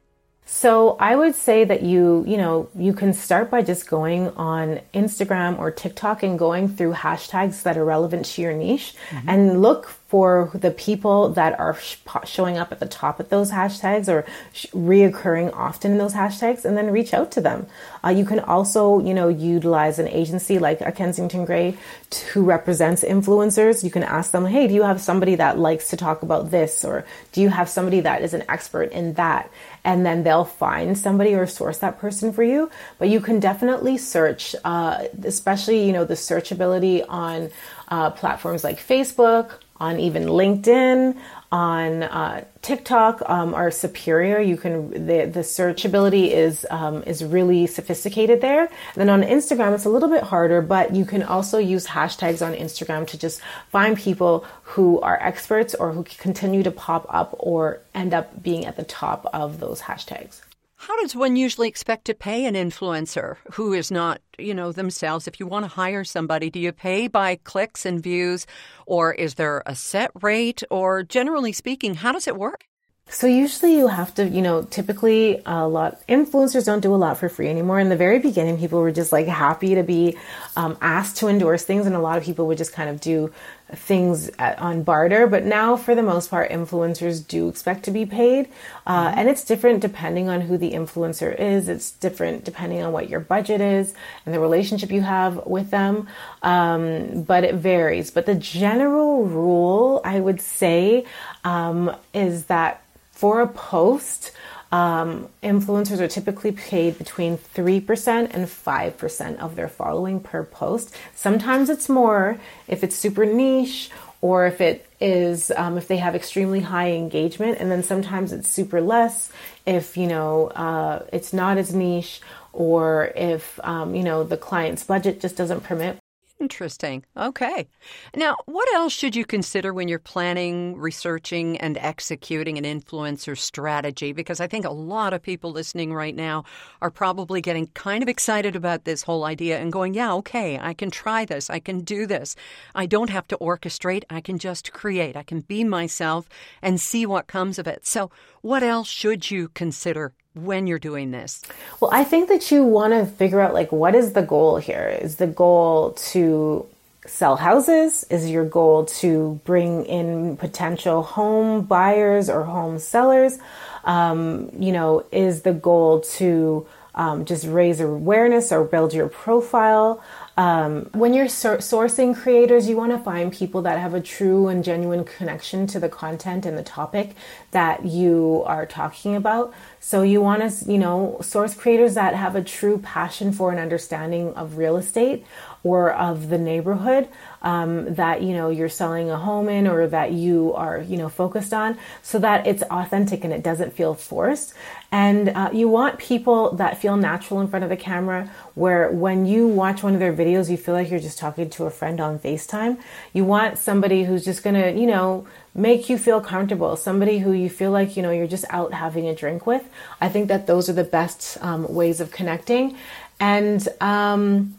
So 0.45 0.97
I 0.99 1.15
would 1.15 1.35
say 1.35 1.63
that 1.63 1.81
you, 1.81 2.25
you 2.27 2.35
know, 2.35 2.69
you 2.75 2.93
can 2.93 3.13
start 3.13 3.49
by 3.49 3.61
just 3.61 3.87
going 3.87 4.29
on 4.29 4.81
Instagram 4.93 5.57
or 5.57 5.71
TikTok 5.71 6.23
and 6.23 6.37
going 6.37 6.67
through 6.67 6.93
hashtags 6.93 7.63
that 7.63 7.77
are 7.77 7.85
relevant 7.85 8.25
to 8.25 8.41
your 8.41 8.53
niche 8.53 8.93
mm-hmm. 9.09 9.29
and 9.29 9.61
look 9.61 9.87
for 10.11 10.51
the 10.53 10.71
people 10.71 11.29
that 11.29 11.57
are 11.57 11.79
sh- 11.79 11.95
showing 12.25 12.57
up 12.57 12.73
at 12.73 12.81
the 12.81 12.85
top 12.85 13.21
of 13.21 13.29
those 13.29 13.49
hashtags 13.49 14.09
or 14.09 14.25
sh- 14.51 14.65
reoccurring 14.73 15.55
often 15.55 15.93
in 15.93 15.97
those 15.97 16.13
hashtags 16.13 16.65
and 16.65 16.75
then 16.75 16.91
reach 16.91 17.13
out 17.13 17.31
to 17.31 17.39
them. 17.39 17.65
Uh, 18.03 18.09
you 18.09 18.25
can 18.25 18.41
also, 18.41 18.99
you 18.99 19.13
know, 19.13 19.29
utilize 19.29 19.99
an 19.99 20.07
agency 20.09 20.59
like 20.59 20.81
a 20.81 20.91
Kensington 20.91 21.45
Gray 21.45 21.77
to, 22.09 22.25
who 22.31 22.43
represents 22.43 23.05
influencers. 23.05 23.85
You 23.85 23.89
can 23.89 24.03
ask 24.03 24.31
them, 24.31 24.45
hey, 24.45 24.67
do 24.67 24.73
you 24.73 24.83
have 24.83 24.99
somebody 24.99 25.35
that 25.35 25.57
likes 25.57 25.87
to 25.91 25.95
talk 25.95 26.23
about 26.23 26.51
this? 26.51 26.83
Or 26.83 27.05
do 27.31 27.39
you 27.39 27.47
have 27.47 27.69
somebody 27.69 28.01
that 28.01 28.21
is 28.21 28.33
an 28.33 28.43
expert 28.49 28.91
in 28.91 29.13
that? 29.13 29.49
And 29.83 30.05
then 30.05 30.23
they'll 30.23 30.45
find 30.45 30.97
somebody 30.97 31.33
or 31.33 31.47
source 31.47 31.79
that 31.79 31.97
person 31.97 32.31
for 32.33 32.43
you. 32.43 32.69
But 32.99 33.09
you 33.09 33.19
can 33.19 33.39
definitely 33.39 33.97
search, 33.97 34.55
uh, 34.63 35.05
especially, 35.23 35.85
you 35.85 35.93
know, 35.93 36.05
the 36.05 36.13
searchability 36.13 37.03
on 37.07 37.49
uh, 37.87 38.11
platforms 38.11 38.63
like 38.63 38.77
Facebook, 38.79 39.53
on 39.77 39.99
even 39.99 40.25
LinkedIn, 40.25 41.17
on 41.51 42.03
uh, 42.03 42.45
TikTok 42.61 43.21
um, 43.29 43.53
are 43.53 43.71
superior. 43.71 44.39
You 44.39 44.55
can 44.55 44.91
the 44.91 45.25
the 45.25 45.41
searchability 45.41 46.31
is 46.31 46.65
um, 46.69 47.03
is 47.03 47.23
really 47.23 47.67
sophisticated 47.67 48.41
there. 48.41 48.61
And 48.61 48.95
then 48.95 49.09
on 49.09 49.23
Instagram, 49.23 49.75
it's 49.75 49.85
a 49.85 49.89
little 49.89 50.09
bit 50.09 50.23
harder, 50.23 50.61
but 50.61 50.95
you 50.95 51.05
can 51.05 51.23
also 51.23 51.57
use 51.57 51.87
hashtags 51.87 52.45
on 52.45 52.53
Instagram 52.53 53.05
to 53.07 53.17
just 53.17 53.41
find 53.69 53.97
people 53.97 54.45
who 54.63 55.01
are 55.01 55.21
experts 55.21 55.75
or 55.75 55.91
who 55.91 56.03
continue 56.03 56.63
to 56.63 56.71
pop 56.71 57.05
up 57.09 57.35
or 57.39 57.81
end 57.93 58.13
up 58.13 58.41
being 58.41 58.65
at 58.65 58.77
the 58.77 58.83
top 58.83 59.25
of 59.33 59.59
those 59.59 59.81
hashtags. 59.81 60.41
How 60.81 60.99
does 60.99 61.15
one 61.15 61.35
usually 61.35 61.67
expect 61.67 62.05
to 62.05 62.15
pay 62.15 62.43
an 62.45 62.55
influencer 62.55 63.37
who 63.51 63.71
is 63.71 63.91
not, 63.91 64.19
you 64.39 64.55
know, 64.55 64.71
themselves? 64.71 65.27
If 65.27 65.39
you 65.39 65.45
want 65.45 65.63
to 65.63 65.69
hire 65.69 66.03
somebody, 66.03 66.49
do 66.49 66.59
you 66.59 66.71
pay 66.71 67.07
by 67.07 67.35
clicks 67.35 67.85
and 67.85 68.01
views, 68.01 68.47
or 68.87 69.13
is 69.13 69.35
there 69.35 69.61
a 69.67 69.75
set 69.75 70.09
rate? 70.23 70.63
Or 70.71 71.03
generally 71.03 71.51
speaking, 71.51 71.93
how 71.93 72.11
does 72.11 72.27
it 72.27 72.35
work? 72.35 72.65
So 73.09 73.27
usually 73.27 73.75
you 73.75 73.89
have 73.89 74.15
to, 74.15 74.27
you 74.27 74.41
know, 74.41 74.63
typically 74.63 75.41
a 75.45 75.67
lot 75.67 76.01
influencers 76.07 76.65
don't 76.65 76.79
do 76.79 76.95
a 76.95 76.97
lot 76.97 77.17
for 77.17 77.29
free 77.29 77.49
anymore. 77.49 77.79
In 77.79 77.89
the 77.89 77.95
very 77.95 78.17
beginning, 78.17 78.57
people 78.57 78.79
were 78.79 78.91
just 78.91 79.11
like 79.11 79.27
happy 79.27 79.75
to 79.75 79.83
be 79.83 80.17
um, 80.55 80.77
asked 80.81 81.17
to 81.17 81.27
endorse 81.27 81.63
things, 81.63 81.85
and 81.85 81.95
a 81.95 81.99
lot 81.99 82.17
of 82.17 82.23
people 82.23 82.47
would 82.47 82.57
just 82.57 82.73
kind 82.73 82.89
of 82.89 82.99
do 83.01 83.31
things 83.73 84.29
at, 84.39 84.59
on 84.59 84.83
barter. 84.83 85.27
But 85.27 85.45
now, 85.45 85.75
for 85.75 85.95
the 85.95 86.03
most 86.03 86.29
part, 86.29 86.51
influencers 86.51 87.25
do 87.25 87.49
expect 87.49 87.83
to 87.85 87.91
be 87.91 88.05
paid, 88.05 88.49
uh, 88.85 89.07
mm-hmm. 89.07 89.19
and 89.19 89.29
it's 89.29 89.43
different 89.43 89.81
depending 89.81 90.29
on 90.29 90.41
who 90.41 90.57
the 90.57 90.71
influencer 90.71 91.37
is. 91.37 91.69
It's 91.69 91.91
different 91.91 92.43
depending 92.43 92.83
on 92.83 92.91
what 92.91 93.09
your 93.09 93.19
budget 93.19 93.61
is 93.61 93.93
and 94.25 94.33
the 94.35 94.39
relationship 94.39 94.91
you 94.91 95.01
have 95.01 95.45
with 95.45 95.71
them. 95.71 96.07
Um, 96.41 97.23
but 97.23 97.43
it 97.43 97.55
varies. 97.55 98.11
But 98.11 98.25
the 98.25 98.35
general 98.35 99.25
rule, 99.25 100.01
I 100.03 100.19
would 100.19 100.41
say, 100.41 101.05
um, 101.43 101.95
is 102.13 102.45
that 102.45 102.83
for 103.11 103.41
a 103.41 103.47
post, 103.47 104.31
um, 104.71 105.27
influencers 105.43 105.99
are 105.99 106.07
typically 106.07 106.51
paid 106.51 106.97
between 106.97 107.37
3% 107.37 108.33
and 108.33 108.45
5% 108.45 109.37
of 109.39 109.55
their 109.55 109.67
following 109.67 110.19
per 110.19 110.43
post. 110.43 110.95
Sometimes 111.13 111.69
it's 111.69 111.89
more 111.89 112.39
if 112.67 112.83
it's 112.83 112.95
super 112.95 113.25
niche 113.25 113.89
or 114.21 114.45
if 114.45 114.61
it 114.61 114.85
is 114.99 115.51
um, 115.57 115.77
if 115.77 115.87
they 115.87 115.97
have 115.97 116.15
extremely 116.15 116.59
high 116.59 116.91
engagement 116.91 117.57
and 117.59 117.71
then 117.71 117.83
sometimes 117.83 118.31
it's 118.31 118.47
super 118.47 118.79
less 118.79 119.31
if 119.65 119.97
you 119.97 120.05
know 120.05 120.47
uh, 120.49 121.03
it's 121.11 121.33
not 121.33 121.57
as 121.57 121.73
niche 121.73 122.21
or 122.53 123.11
if 123.15 123.59
um, 123.63 123.95
you 123.95 124.03
know 124.03 124.23
the 124.23 124.37
client's 124.37 124.83
budget 124.83 125.19
just 125.19 125.35
doesn't 125.35 125.61
permit 125.61 125.97
Interesting. 126.41 127.05
Okay. 127.15 127.67
Now, 128.15 128.35
what 128.47 128.67
else 128.73 128.93
should 128.93 129.15
you 129.15 129.25
consider 129.25 129.75
when 129.75 129.87
you're 129.87 129.99
planning, 129.99 130.75
researching, 130.75 131.59
and 131.59 131.77
executing 131.77 132.57
an 132.57 132.63
influencer 132.63 133.37
strategy? 133.37 134.11
Because 134.11 134.39
I 134.39 134.47
think 134.47 134.65
a 134.65 134.71
lot 134.71 135.13
of 135.13 135.21
people 135.21 135.51
listening 135.51 135.93
right 135.93 136.15
now 136.15 136.45
are 136.81 136.89
probably 136.89 137.41
getting 137.41 137.67
kind 137.67 138.01
of 138.01 138.09
excited 138.09 138.55
about 138.55 138.85
this 138.85 139.03
whole 139.03 139.23
idea 139.23 139.59
and 139.59 139.71
going, 139.71 139.93
yeah, 139.93 140.11
okay, 140.13 140.57
I 140.57 140.73
can 140.73 140.89
try 140.89 141.25
this. 141.25 141.47
I 141.47 141.59
can 141.59 141.81
do 141.81 142.07
this. 142.07 142.35
I 142.73 142.87
don't 142.87 143.11
have 143.11 143.27
to 143.27 143.37
orchestrate. 143.37 144.03
I 144.09 144.19
can 144.19 144.39
just 144.39 144.73
create. 144.73 145.15
I 145.15 145.21
can 145.21 145.41
be 145.41 145.63
myself 145.63 146.27
and 146.59 146.81
see 146.81 147.05
what 147.05 147.27
comes 147.27 147.59
of 147.59 147.67
it. 147.67 147.85
So, 147.85 148.09
what 148.41 148.63
else 148.63 148.87
should 148.87 149.29
you 149.29 149.49
consider 149.49 150.13
when 150.33 150.67
you're 150.67 150.79
doing 150.79 151.11
this? 151.11 151.41
Well, 151.79 151.91
I 151.93 152.03
think 152.03 152.29
that 152.29 152.51
you 152.51 152.63
want 152.63 152.93
to 152.93 153.05
figure 153.05 153.41
out 153.41 153.53
like 153.53 153.71
what 153.71 153.95
is 153.95 154.13
the 154.13 154.21
goal 154.21 154.57
here? 154.57 154.87
Is 155.01 155.17
the 155.17 155.27
goal 155.27 155.91
to 156.11 156.65
sell 157.05 157.35
houses? 157.35 158.05
Is 158.09 158.29
your 158.29 158.45
goal 158.45 158.85
to 158.85 159.39
bring 159.43 159.85
in 159.85 160.37
potential 160.37 161.03
home 161.03 161.63
buyers 161.63 162.29
or 162.29 162.43
home 162.43 162.79
sellers? 162.79 163.37
Um, 163.83 164.49
you 164.57 164.71
know, 164.71 165.05
is 165.11 165.41
the 165.41 165.53
goal 165.53 166.01
to 166.01 166.67
um, 166.93 167.25
just 167.25 167.45
raise 167.45 167.79
awareness 167.79 168.51
or 168.51 168.63
build 168.63 168.93
your 168.93 169.09
profile? 169.09 170.03
Um, 170.41 170.89
when 170.93 171.13
you're 171.13 171.27
sur- 171.27 171.59
sourcing 171.59 172.15
creators, 172.15 172.67
you 172.67 172.75
want 172.75 172.91
to 172.93 172.97
find 172.97 173.31
people 173.31 173.61
that 173.61 173.77
have 173.77 173.93
a 173.93 174.01
true 174.01 174.47
and 174.47 174.63
genuine 174.63 175.03
connection 175.03 175.67
to 175.67 175.79
the 175.79 175.87
content 175.87 176.47
and 176.47 176.57
the 176.57 176.63
topic 176.63 177.15
that 177.51 177.85
you 177.85 178.41
are 178.47 178.65
talking 178.65 179.15
about. 179.15 179.53
So 179.79 180.01
you 180.01 180.19
want 180.19 180.41
to, 180.41 180.71
you 180.71 180.79
know, 180.79 181.19
source 181.21 181.53
creators 181.53 181.93
that 181.93 182.15
have 182.15 182.35
a 182.35 182.43
true 182.43 182.79
passion 182.79 183.33
for 183.33 183.51
an 183.51 183.59
understanding 183.59 184.33
of 184.33 184.57
real 184.57 184.77
estate 184.77 185.27
or 185.63 185.93
of 185.93 186.29
the 186.29 186.37
neighborhood 186.37 187.07
um, 187.41 187.93
that 187.93 188.21
you 188.21 188.33
know 188.33 188.49
you're 188.49 188.69
selling 188.69 189.09
a 189.09 189.17
home 189.17 189.49
in 189.49 189.67
or 189.67 189.87
that 189.87 190.11
you 190.11 190.53
are 190.53 190.81
you 190.81 190.97
know 190.97 191.09
focused 191.09 191.53
on 191.53 191.77
so 192.01 192.19
that 192.19 192.45
it's 192.47 192.63
authentic 192.63 193.23
and 193.23 193.33
it 193.33 193.43
doesn't 193.43 193.73
feel 193.73 193.93
forced 193.93 194.53
and 194.91 195.29
uh, 195.29 195.49
you 195.53 195.67
want 195.67 195.97
people 195.99 196.53
that 196.55 196.81
feel 196.81 196.97
natural 196.97 197.39
in 197.41 197.47
front 197.47 197.63
of 197.63 197.69
the 197.69 197.77
camera 197.77 198.29
where 198.55 198.91
when 198.91 199.25
you 199.25 199.47
watch 199.47 199.83
one 199.83 199.93
of 199.93 199.99
their 199.99 200.13
videos 200.13 200.30
you 200.31 200.57
feel 200.57 200.73
like 200.73 200.89
you're 200.89 200.99
just 200.99 201.17
talking 201.17 201.49
to 201.49 201.65
a 201.65 201.69
friend 201.69 201.99
on 201.99 202.17
facetime 202.19 202.79
you 203.13 203.25
want 203.25 203.57
somebody 203.57 204.03
who's 204.03 204.23
just 204.23 204.43
gonna 204.43 204.71
you 204.71 204.87
know 204.87 205.27
make 205.53 205.89
you 205.89 205.97
feel 205.97 206.21
comfortable 206.21 206.75
somebody 206.75 207.19
who 207.19 207.31
you 207.31 207.49
feel 207.49 207.71
like 207.71 207.97
you 207.97 208.03
know 208.03 208.11
you're 208.11 208.27
just 208.27 208.45
out 208.49 208.73
having 208.73 209.07
a 209.07 209.15
drink 209.15 209.45
with 209.45 209.67
i 209.99 210.07
think 210.07 210.27
that 210.27 210.47
those 210.47 210.69
are 210.69 210.73
the 210.73 210.83
best 210.83 211.37
um, 211.41 211.71
ways 211.73 211.99
of 211.99 212.11
connecting 212.11 212.77
and 213.19 213.67
um, 213.81 214.55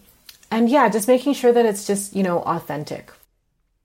and 0.53 0.69
yeah, 0.69 0.91
just 0.91 1.09
making 1.09 1.33
sure 1.33 1.51
that 1.51 1.65
it's 1.65 1.87
just, 1.87 2.15
you 2.15 2.23
know, 2.23 2.41
authentic. 2.41 3.11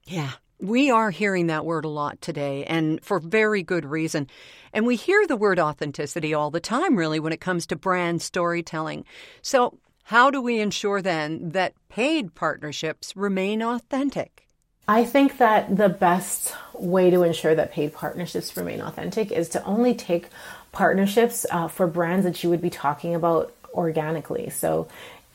Yeah. 0.04 0.32
We 0.60 0.92
are 0.92 1.12
hearing 1.12 1.48
that 1.48 1.66
word 1.66 1.86
a 1.86 1.90
lot 1.90 2.20
today, 2.20 2.66
and 2.66 3.02
for 3.04 3.20
very 3.20 3.64
good 3.64 3.86
reason. 3.86 4.28
And 4.74 4.86
we 4.86 4.96
hear 4.96 5.26
the 5.26 5.38
word 5.38 5.60
authenticity 5.60 6.34
all 6.34 6.52
the 6.52 6.60
time, 6.60 6.98
really, 6.98 7.20
when 7.20 7.32
it 7.32 7.40
comes 7.40 7.68
to 7.68 7.76
brand 7.76 8.22
storytelling. 8.22 9.06
So, 9.42 9.78
how 10.08 10.32
do 10.32 10.42
we 10.42 10.62
ensure 10.62 11.02
then 11.02 11.50
that 11.50 11.74
paid 11.90 12.34
partnerships 12.34 13.14
remain 13.18 13.62
authentic? 13.62 14.48
I 14.88 15.04
think 15.04 15.38
that 15.38 15.76
the 15.76 15.90
best 15.90 16.56
way 16.74 17.10
to 17.10 17.24
ensure 17.24 17.54
that 17.54 17.74
paid 17.74 17.94
partnerships 17.94 18.56
remain 18.56 18.80
authentic 18.80 19.34
is 19.34 19.50
to 19.50 19.64
only 19.66 19.94
take 19.94 20.30
partnerships 20.72 21.46
uh, 21.52 21.68
for 21.68 21.88
brands 21.88 22.24
that 22.24 22.42
you 22.42 22.50
would 22.50 22.62
be 22.62 22.70
talking 22.70 23.16
about 23.16 23.54
organically. 23.74 24.50
So 24.50 24.88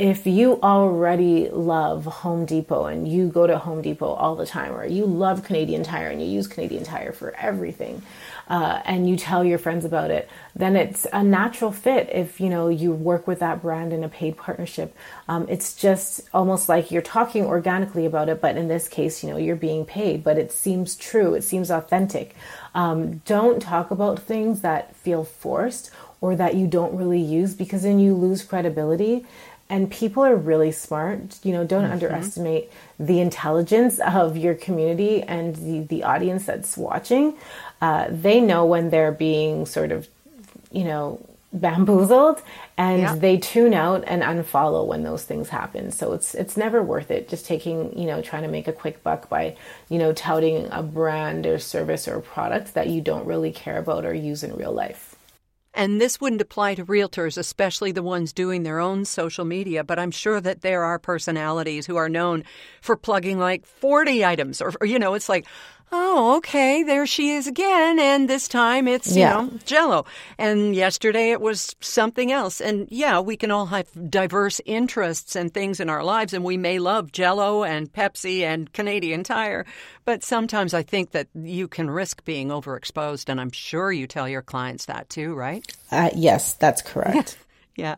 if 0.03 0.27
you 0.27 0.61
already 0.65 1.49
love 1.49 2.07
Home 2.07 2.45
Depot 2.45 2.87
and 2.87 3.07
you 3.07 3.29
go 3.29 3.47
to 3.47 3.57
Home 3.57 3.83
Depot 3.83 4.13
all 4.13 4.35
the 4.35 4.45
time, 4.45 4.75
or 4.75 4.85
you 4.85 5.07
love 5.07 5.45
Canadian 5.45 5.85
Tire 5.85 6.09
and 6.09 6.21
you 6.21 6.27
use 6.27 6.49
Canadian 6.49 6.83
Tire 6.83 7.13
for 7.13 7.33
everything, 7.37 8.03
uh, 8.49 8.83
and 8.85 9.09
you 9.09 9.17
tell 9.17 9.45
your 9.45 9.59
friends 9.59 9.85
about 9.85 10.11
it, 10.11 10.29
then 10.57 10.75
it's 10.75 11.07
a 11.13 11.23
natural 11.23 11.71
fit. 11.71 12.09
If 12.11 12.41
you 12.41 12.49
know 12.49 12.69
you 12.69 12.91
work 12.91 13.29
with 13.29 13.39
that 13.39 13.63
brand 13.63 13.93
in 13.93 14.03
a 14.03 14.09
paid 14.09 14.37
partnership, 14.37 14.93
um, 15.29 15.47
it's 15.49 15.73
just 15.77 16.23
almost 16.35 16.69
like 16.69 16.91
you're 16.91 17.01
talking 17.01 17.45
organically 17.45 18.05
about 18.05 18.29
it, 18.29 18.41
but 18.41 18.57
in 18.57 18.67
this 18.67 18.89
case, 18.89 19.23
you 19.23 19.31
know 19.31 19.37
you're 19.37 19.55
being 19.55 19.85
paid, 19.85 20.25
but 20.25 20.37
it 20.37 20.51
seems 20.51 20.97
true, 20.97 21.35
it 21.35 21.43
seems 21.43 21.71
authentic. 21.71 22.35
Um, 22.75 23.19
don't 23.19 23.63
talk 23.63 23.93
about 23.93 24.19
things 24.19 24.63
that 24.63 24.97
feel 24.97 25.23
forced 25.23 25.93
or 26.23 26.37
that 26.37 26.55
you 26.55 26.67
don't 26.67 26.97
really 26.97 27.21
use 27.21 27.53
because 27.55 27.83
then 27.83 27.99
you 27.99 28.15
lose 28.15 28.43
credibility 28.45 29.27
and 29.73 29.91
people 29.91 30.23
are 30.23 30.37
really 30.37 30.71
smart 30.71 31.39
you 31.43 31.53
know 31.53 31.65
don't 31.65 31.85
mm-hmm. 31.85 31.93
underestimate 31.95 32.71
the 33.01 33.21
intelligence 33.21 33.99
of 34.01 34.37
your 34.37 34.55
community 34.55 35.23
and 35.23 35.57
the, 35.57 35.81
the 35.89 36.05
audience 36.05 36.45
that's 36.45 36.77
watching 36.77 37.35
uh, 37.81 38.07
they 38.11 38.39
know 38.39 38.65
when 38.67 38.91
they're 38.91 39.11
being 39.11 39.65
sort 39.67 39.91
of 39.91 40.07
you 40.71 40.85
know 40.85 41.19
bamboozled 41.55 42.41
and 42.79 43.03
yeah. 43.03 43.15
they 43.15 43.37
tune 43.37 43.75
out 43.75 44.05
and 44.07 44.23
unfollow 44.23 44.87
when 44.87 45.03
those 45.03 45.25
things 45.25 45.49
happen 45.49 45.91
so 45.91 46.13
it's 46.13 46.35
it's 46.35 46.57
never 46.57 46.83
worth 46.83 47.11
it 47.11 47.29
just 47.29 47.45
taking 47.47 47.99
you 47.99 48.07
know 48.07 48.23
trying 48.23 48.43
to 48.43 48.49
make 48.49 48.69
a 48.69 48.73
quick 48.73 49.03
buck 49.03 49.29
by 49.29 49.57
you 49.89 49.99
know 49.99 50.13
touting 50.13 50.69
a 50.71 50.83
brand 50.83 51.47
or 51.47 51.59
service 51.59 52.07
or 52.09 52.21
product 52.21 52.75
that 52.75 52.89
you 52.89 53.01
don't 53.01 53.27
really 53.27 53.53
care 53.53 53.79
about 53.79 54.05
or 54.05 54.15
use 54.15 54.43
in 54.43 54.55
real 54.55 54.73
life 54.73 55.12
and 55.75 56.01
this 56.01 56.21
wouldn't 56.21 56.43
apply 56.43 56.75
to 56.75 56.85
realtors, 56.85 57.39
especially 57.39 57.93
the 57.93 58.03
ones 58.03 58.33
doing 58.33 58.63
their 58.63 58.79
own 58.79 59.05
social 59.05 59.45
media, 59.45 59.83
but 59.83 59.99
I'm 59.99 60.11
sure 60.11 60.41
that 60.41 60.61
there 60.61 60.85
are 60.85 60.99
personalities 60.99 61.87
who 61.87 61.97
are 61.97 62.09
known 62.09 62.45
for 62.81 62.97
plugging 62.97 63.39
like 63.39 63.65
40 63.65 64.25
items 64.25 64.61
or, 64.61 64.73
or 64.81 64.87
you 64.87 64.99
know, 64.99 65.15
it's 65.15 65.29
like, 65.29 65.47
oh, 65.93 66.37
okay, 66.39 66.83
there 66.83 67.07
she 67.07 67.33
is 67.33 67.47
again. 67.47 67.99
And 67.99 68.29
this 68.29 68.49
time 68.49 68.89
it's, 68.89 69.15
yeah. 69.15 69.43
you 69.43 69.51
know, 69.51 69.59
jello. 69.65 70.07
And 70.39 70.75
yesterday 70.75 71.31
it 71.31 71.41
was 71.41 71.77
something 71.81 72.33
else. 72.33 72.61
And 72.61 72.89
yeah, 72.91 73.21
we 73.21 73.37
can 73.37 73.51
all 73.51 73.67
have 73.67 73.87
diverse 74.11 74.61
interests 74.65 75.37
and 75.37 75.53
things 75.53 75.79
in 75.79 75.91
our 75.91 76.03
lives. 76.03 76.33
And 76.33 76.45
we 76.45 76.57
may 76.57 76.79
love 76.79 77.13
jello 77.13 77.63
and 77.63 77.93
Pepsi 77.93 78.41
and 78.41 78.73
Canadian 78.73 79.23
Tire. 79.23 79.67
But 80.05 80.25
sometimes 80.25 80.75
I 80.75 80.83
think 80.83 81.13
that 81.13 81.29
you 81.35 81.69
can 81.69 81.91
risk 81.91 82.25
being 82.25 82.49
overexposed. 82.49 83.29
And 83.29 83.41
I'm 83.41 83.53
sure 83.53 83.93
you 83.93 84.07
tell 84.07 84.29
your 84.29 84.43
clients 84.43 84.87
that 84.87 85.11
too, 85.11 85.35
right? 85.35 85.65
Uh, 85.91 86.11
yes, 86.15 86.55
that's 86.55 86.83
correct. 86.83 87.37
yeah. 87.77 87.97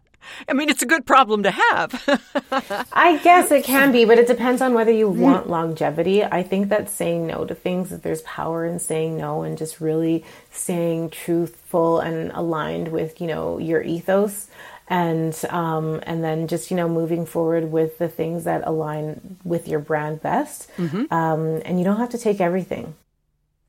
I 0.48 0.54
mean, 0.54 0.70
it's 0.70 0.82
a 0.82 0.86
good 0.86 1.04
problem 1.04 1.42
to 1.42 1.50
have. 1.50 2.88
I 2.92 3.18
guess 3.22 3.50
it 3.50 3.64
can 3.64 3.92
be, 3.92 4.06
but 4.06 4.18
it 4.18 4.26
depends 4.26 4.62
on 4.62 4.72
whether 4.72 4.90
you 4.90 5.08
want 5.08 5.50
longevity. 5.50 6.24
I 6.24 6.42
think 6.42 6.70
that 6.70 6.88
saying 6.88 7.26
no 7.26 7.44
to 7.44 7.54
things, 7.54 7.90
that 7.90 8.02
there's 8.02 8.22
power 8.22 8.64
in 8.64 8.78
saying 8.78 9.18
no 9.18 9.42
and 9.42 9.58
just 9.58 9.80
really 9.80 10.24
staying 10.50 11.10
truthful 11.10 12.00
and 12.00 12.30
aligned 12.32 12.88
with, 12.88 13.20
you 13.20 13.26
know, 13.26 13.58
your 13.58 13.82
ethos 13.82 14.48
and 14.88 15.38
um, 15.48 16.00
and 16.02 16.22
then 16.22 16.46
just 16.46 16.70
you 16.70 16.76
know 16.76 16.88
moving 16.88 17.24
forward 17.24 17.70
with 17.70 17.98
the 17.98 18.08
things 18.08 18.44
that 18.44 18.62
align 18.66 19.38
with 19.44 19.66
your 19.66 19.80
brand 19.80 20.20
best 20.20 20.70
mm-hmm. 20.76 21.12
um, 21.12 21.62
and 21.64 21.78
you 21.78 21.84
don't 21.84 21.96
have 21.96 22.10
to 22.10 22.18
take 22.18 22.40
everything 22.40 22.94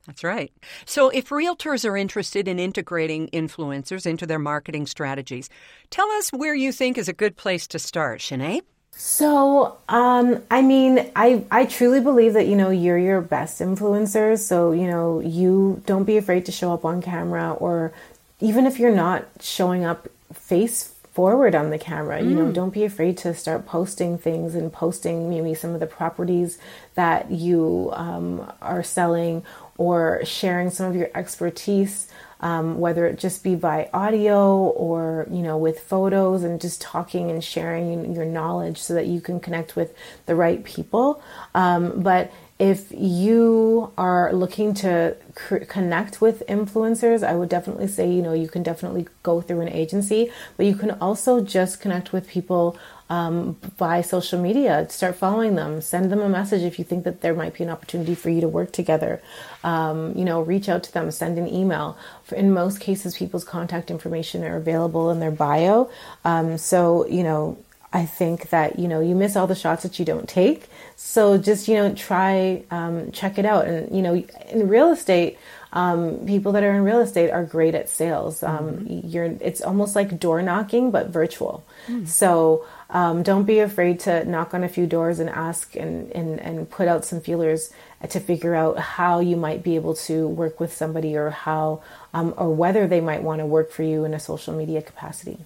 that's 0.06 0.24
right. 0.24 0.52
So, 0.84 1.08
if 1.08 1.30
realtors 1.30 1.88
are 1.88 1.96
interested 1.96 2.48
in 2.48 2.58
integrating 2.58 3.28
influencers 3.28 4.06
into 4.06 4.26
their 4.26 4.38
marketing 4.38 4.86
strategies, 4.86 5.50
tell 5.90 6.10
us 6.12 6.32
where 6.32 6.54
you 6.54 6.72
think 6.72 6.96
is 6.96 7.08
a 7.08 7.12
good 7.12 7.36
place 7.36 7.66
to 7.68 7.78
start, 7.78 8.20
Sinead. 8.20 8.62
So, 8.98 9.76
um, 9.90 10.42
I 10.50 10.62
mean, 10.62 11.10
I, 11.14 11.44
I 11.50 11.66
truly 11.66 12.00
believe 12.00 12.32
that, 12.32 12.46
you 12.46 12.56
know, 12.56 12.70
you're 12.70 12.96
your 12.96 13.20
best 13.20 13.60
influencers. 13.60 14.38
So, 14.38 14.72
you 14.72 14.86
know, 14.86 15.20
you 15.20 15.82
don't 15.84 16.04
be 16.04 16.16
afraid 16.16 16.46
to 16.46 16.52
show 16.52 16.72
up 16.72 16.84
on 16.84 17.02
camera 17.02 17.52
or 17.52 17.92
even 18.40 18.64
if 18.66 18.78
you're 18.78 18.94
not 18.94 19.26
showing 19.40 19.84
up 19.84 20.08
face 20.32 20.94
forward 21.12 21.54
on 21.54 21.70
the 21.70 21.78
camera. 21.78 22.20
You 22.22 22.34
know, 22.34 22.46
mm. 22.46 22.54
don't 22.54 22.74
be 22.74 22.84
afraid 22.84 23.16
to 23.18 23.34
start 23.34 23.66
posting 23.66 24.18
things 24.18 24.54
and 24.54 24.72
posting 24.72 25.30
maybe 25.30 25.54
some 25.54 25.72
of 25.72 25.80
the 25.80 25.86
properties 25.86 26.58
that 26.94 27.30
you 27.30 27.90
um, 27.94 28.52
are 28.60 28.82
selling 28.82 29.42
or 29.78 30.24
sharing 30.24 30.70
some 30.70 30.86
of 30.86 30.96
your 30.96 31.10
expertise. 31.14 32.08
Um, 32.38 32.78
whether 32.78 33.06
it 33.06 33.18
just 33.18 33.42
be 33.42 33.54
by 33.54 33.88
audio 33.94 34.66
or 34.66 35.26
you 35.30 35.40
know 35.40 35.56
with 35.56 35.80
photos 35.80 36.44
and 36.44 36.60
just 36.60 36.82
talking 36.82 37.30
and 37.30 37.42
sharing 37.42 38.14
your 38.14 38.26
knowledge 38.26 38.76
so 38.76 38.92
that 38.92 39.06
you 39.06 39.22
can 39.22 39.40
connect 39.40 39.74
with 39.74 39.94
the 40.26 40.34
right 40.34 40.62
people 40.62 41.22
um, 41.54 42.02
but 42.02 42.30
if 42.58 42.90
you 42.90 43.92
are 43.98 44.32
looking 44.32 44.72
to 44.72 45.14
cr- 45.34 45.58
connect 45.58 46.22
with 46.22 46.42
influencers, 46.48 47.22
I 47.22 47.34
would 47.34 47.50
definitely 47.50 47.88
say, 47.88 48.10
you 48.10 48.22
know, 48.22 48.32
you 48.32 48.48
can 48.48 48.62
definitely 48.62 49.08
go 49.22 49.42
through 49.42 49.60
an 49.60 49.68
agency, 49.68 50.32
but 50.56 50.64
you 50.64 50.74
can 50.74 50.92
also 50.92 51.42
just 51.42 51.80
connect 51.80 52.14
with 52.14 52.26
people 52.26 52.78
um, 53.08 53.56
by 53.76 54.02
social 54.02 54.40
media. 54.40 54.86
Start 54.90 55.16
following 55.16 55.54
them, 55.54 55.80
send 55.80 56.10
them 56.10 56.20
a 56.20 56.28
message 56.28 56.62
if 56.62 56.78
you 56.78 56.84
think 56.84 57.04
that 57.04 57.20
there 57.20 57.34
might 57.34 57.54
be 57.54 57.64
an 57.64 57.70
opportunity 57.70 58.14
for 58.14 58.30
you 58.30 58.40
to 58.40 58.48
work 58.48 58.72
together. 58.72 59.22
Um, 59.64 60.16
you 60.16 60.24
know, 60.24 60.40
reach 60.40 60.68
out 60.68 60.82
to 60.84 60.92
them, 60.92 61.10
send 61.10 61.38
an 61.38 61.48
email. 61.48 61.96
For, 62.24 62.34
in 62.34 62.52
most 62.52 62.80
cases, 62.80 63.16
people's 63.16 63.44
contact 63.44 63.90
information 63.90 64.44
are 64.44 64.56
available 64.56 65.10
in 65.10 65.20
their 65.20 65.30
bio. 65.30 65.90
Um, 66.24 66.58
so, 66.58 67.06
you 67.06 67.22
know, 67.22 67.58
I 67.92 68.04
think 68.04 68.50
that 68.50 68.78
you 68.78 68.88
know 68.88 69.00
you 69.00 69.14
miss 69.14 69.36
all 69.36 69.46
the 69.46 69.54
shots 69.54 69.82
that 69.82 69.98
you 69.98 70.04
don't 70.04 70.28
take. 70.28 70.68
So 70.96 71.38
just 71.38 71.66
you 71.66 71.76
know 71.76 71.94
try 71.94 72.62
um, 72.70 73.10
check 73.12 73.38
it 73.38 73.46
out, 73.46 73.66
and 73.66 73.94
you 73.94 74.02
know 74.02 74.14
in 74.50 74.68
real 74.68 74.92
estate, 74.92 75.38
um, 75.72 76.26
people 76.26 76.52
that 76.52 76.62
are 76.62 76.74
in 76.74 76.82
real 76.82 77.00
estate 77.00 77.30
are 77.30 77.44
great 77.44 77.74
at 77.74 77.88
sales. 77.88 78.42
Um, 78.42 78.68
mm-hmm. 78.68 79.08
You're 79.08 79.24
it's 79.40 79.62
almost 79.62 79.96
like 79.96 80.18
door 80.18 80.42
knocking 80.42 80.90
but 80.90 81.08
virtual. 81.08 81.64
Mm. 81.86 82.06
So 82.06 82.66
um, 82.90 83.22
don't 83.22 83.44
be 83.44 83.58
afraid 83.58 84.00
to 84.00 84.24
knock 84.24 84.54
on 84.54 84.62
a 84.62 84.68
few 84.68 84.86
doors 84.86 85.18
and 85.18 85.28
ask 85.28 85.74
and, 85.76 86.10
and 86.12 86.40
and 86.40 86.70
put 86.70 86.88
out 86.88 87.04
some 87.04 87.20
feelers 87.20 87.72
to 88.08 88.20
figure 88.20 88.54
out 88.54 88.78
how 88.78 89.20
you 89.20 89.36
might 89.36 89.62
be 89.62 89.74
able 89.74 89.94
to 89.94 90.28
work 90.28 90.60
with 90.60 90.72
somebody 90.72 91.16
or 91.16 91.30
how 91.30 91.82
um, 92.14 92.32
or 92.36 92.54
whether 92.54 92.86
they 92.86 93.00
might 93.00 93.22
want 93.22 93.40
to 93.40 93.46
work 93.46 93.70
for 93.70 93.82
you 93.82 94.04
in 94.04 94.14
a 94.14 94.20
social 94.20 94.54
media 94.54 94.82
capacity. 94.82 95.38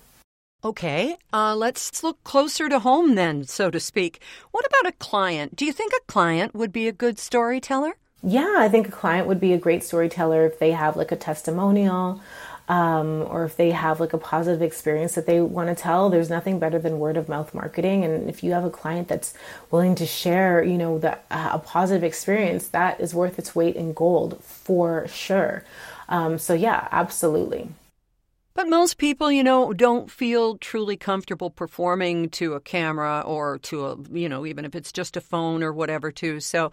Okay, 0.63 1.17
uh, 1.33 1.57
let's 1.57 2.03
look 2.03 2.23
closer 2.23 2.69
to 2.69 2.81
home 2.81 3.15
then, 3.15 3.45
so 3.45 3.71
to 3.71 3.81
speak. 3.81 4.21
What 4.51 4.67
about 4.67 4.93
a 4.93 4.97
client? 4.97 5.57
Do 5.57 5.65
you 5.65 5.73
think 5.73 5.95
a 5.95 6.13
client 6.13 6.55
would 6.55 6.71
be 6.71 6.87
a 6.87 6.93
good 6.93 7.19
storyteller? 7.19 7.95
Yeah, 8.23 8.57
I 8.59 8.69
think 8.69 8.87
a 8.87 8.93
client 8.93 9.27
would 9.27 9.41
be 9.41 9.55
a 9.55 9.59
great 9.59 9.83
storyteller 9.83 10.45
if 10.45 10.59
they 10.59 10.73
have 10.73 10.97
like 10.97 11.13
a 11.13 11.17
testimonial 11.17 12.21
um, 12.71 13.27
or 13.29 13.43
if 13.45 13.57
they 13.57 13.73
have 13.73 13.99
like 13.99 14.13
a 14.13 14.19
positive 14.19 14.63
experience 14.63 15.17
that 15.17 15.27
they 15.27 15.41
want 15.41 15.69
to 15.69 15.75
tell. 15.75 16.09
There's 16.09 16.31
nothing 16.31 16.61
better 16.61 16.79
than 16.79 17.01
word 17.01 17.17
of 17.17 17.29
mouth 17.29 17.53
marketing. 17.53 18.05
And 18.05 18.31
if 18.31 18.45
you 18.45 18.53
have 18.53 18.65
a 18.65 18.71
client 18.71 19.09
that's 19.09 19.35
willing 19.73 19.97
to 19.97 20.07
share, 20.07 20.63
you 20.63 20.79
know, 20.79 20.97
the, 20.97 21.15
uh, 21.33 21.51
a 21.55 21.59
positive 21.59 22.05
experience, 22.05 22.69
that 22.69 23.01
is 23.01 23.13
worth 23.13 23.41
its 23.41 23.57
weight 23.57 23.75
in 23.75 23.93
gold 23.93 24.41
for 24.45 25.09
sure. 25.09 25.65
Um, 26.09 26.39
so, 26.39 26.55
yeah, 26.55 26.87
absolutely. 26.93 27.71
But 28.61 28.69
most 28.69 28.99
people, 28.99 29.33
you 29.33 29.43
know, 29.43 29.73
don't 29.73 30.11
feel 30.11 30.59
truly 30.59 30.95
comfortable 30.95 31.49
performing 31.49 32.29
to 32.29 32.53
a 32.53 32.61
camera 32.61 33.23
or 33.25 33.57
to 33.61 33.87
a, 33.87 33.97
you 34.13 34.29
know, 34.29 34.45
even 34.45 34.67
if 34.67 34.75
it's 34.75 34.93
just 34.93 35.17
a 35.17 35.23
phone 35.23 35.63
or 35.63 35.73
whatever, 35.73 36.13
too. 36.13 36.41
So 36.41 36.71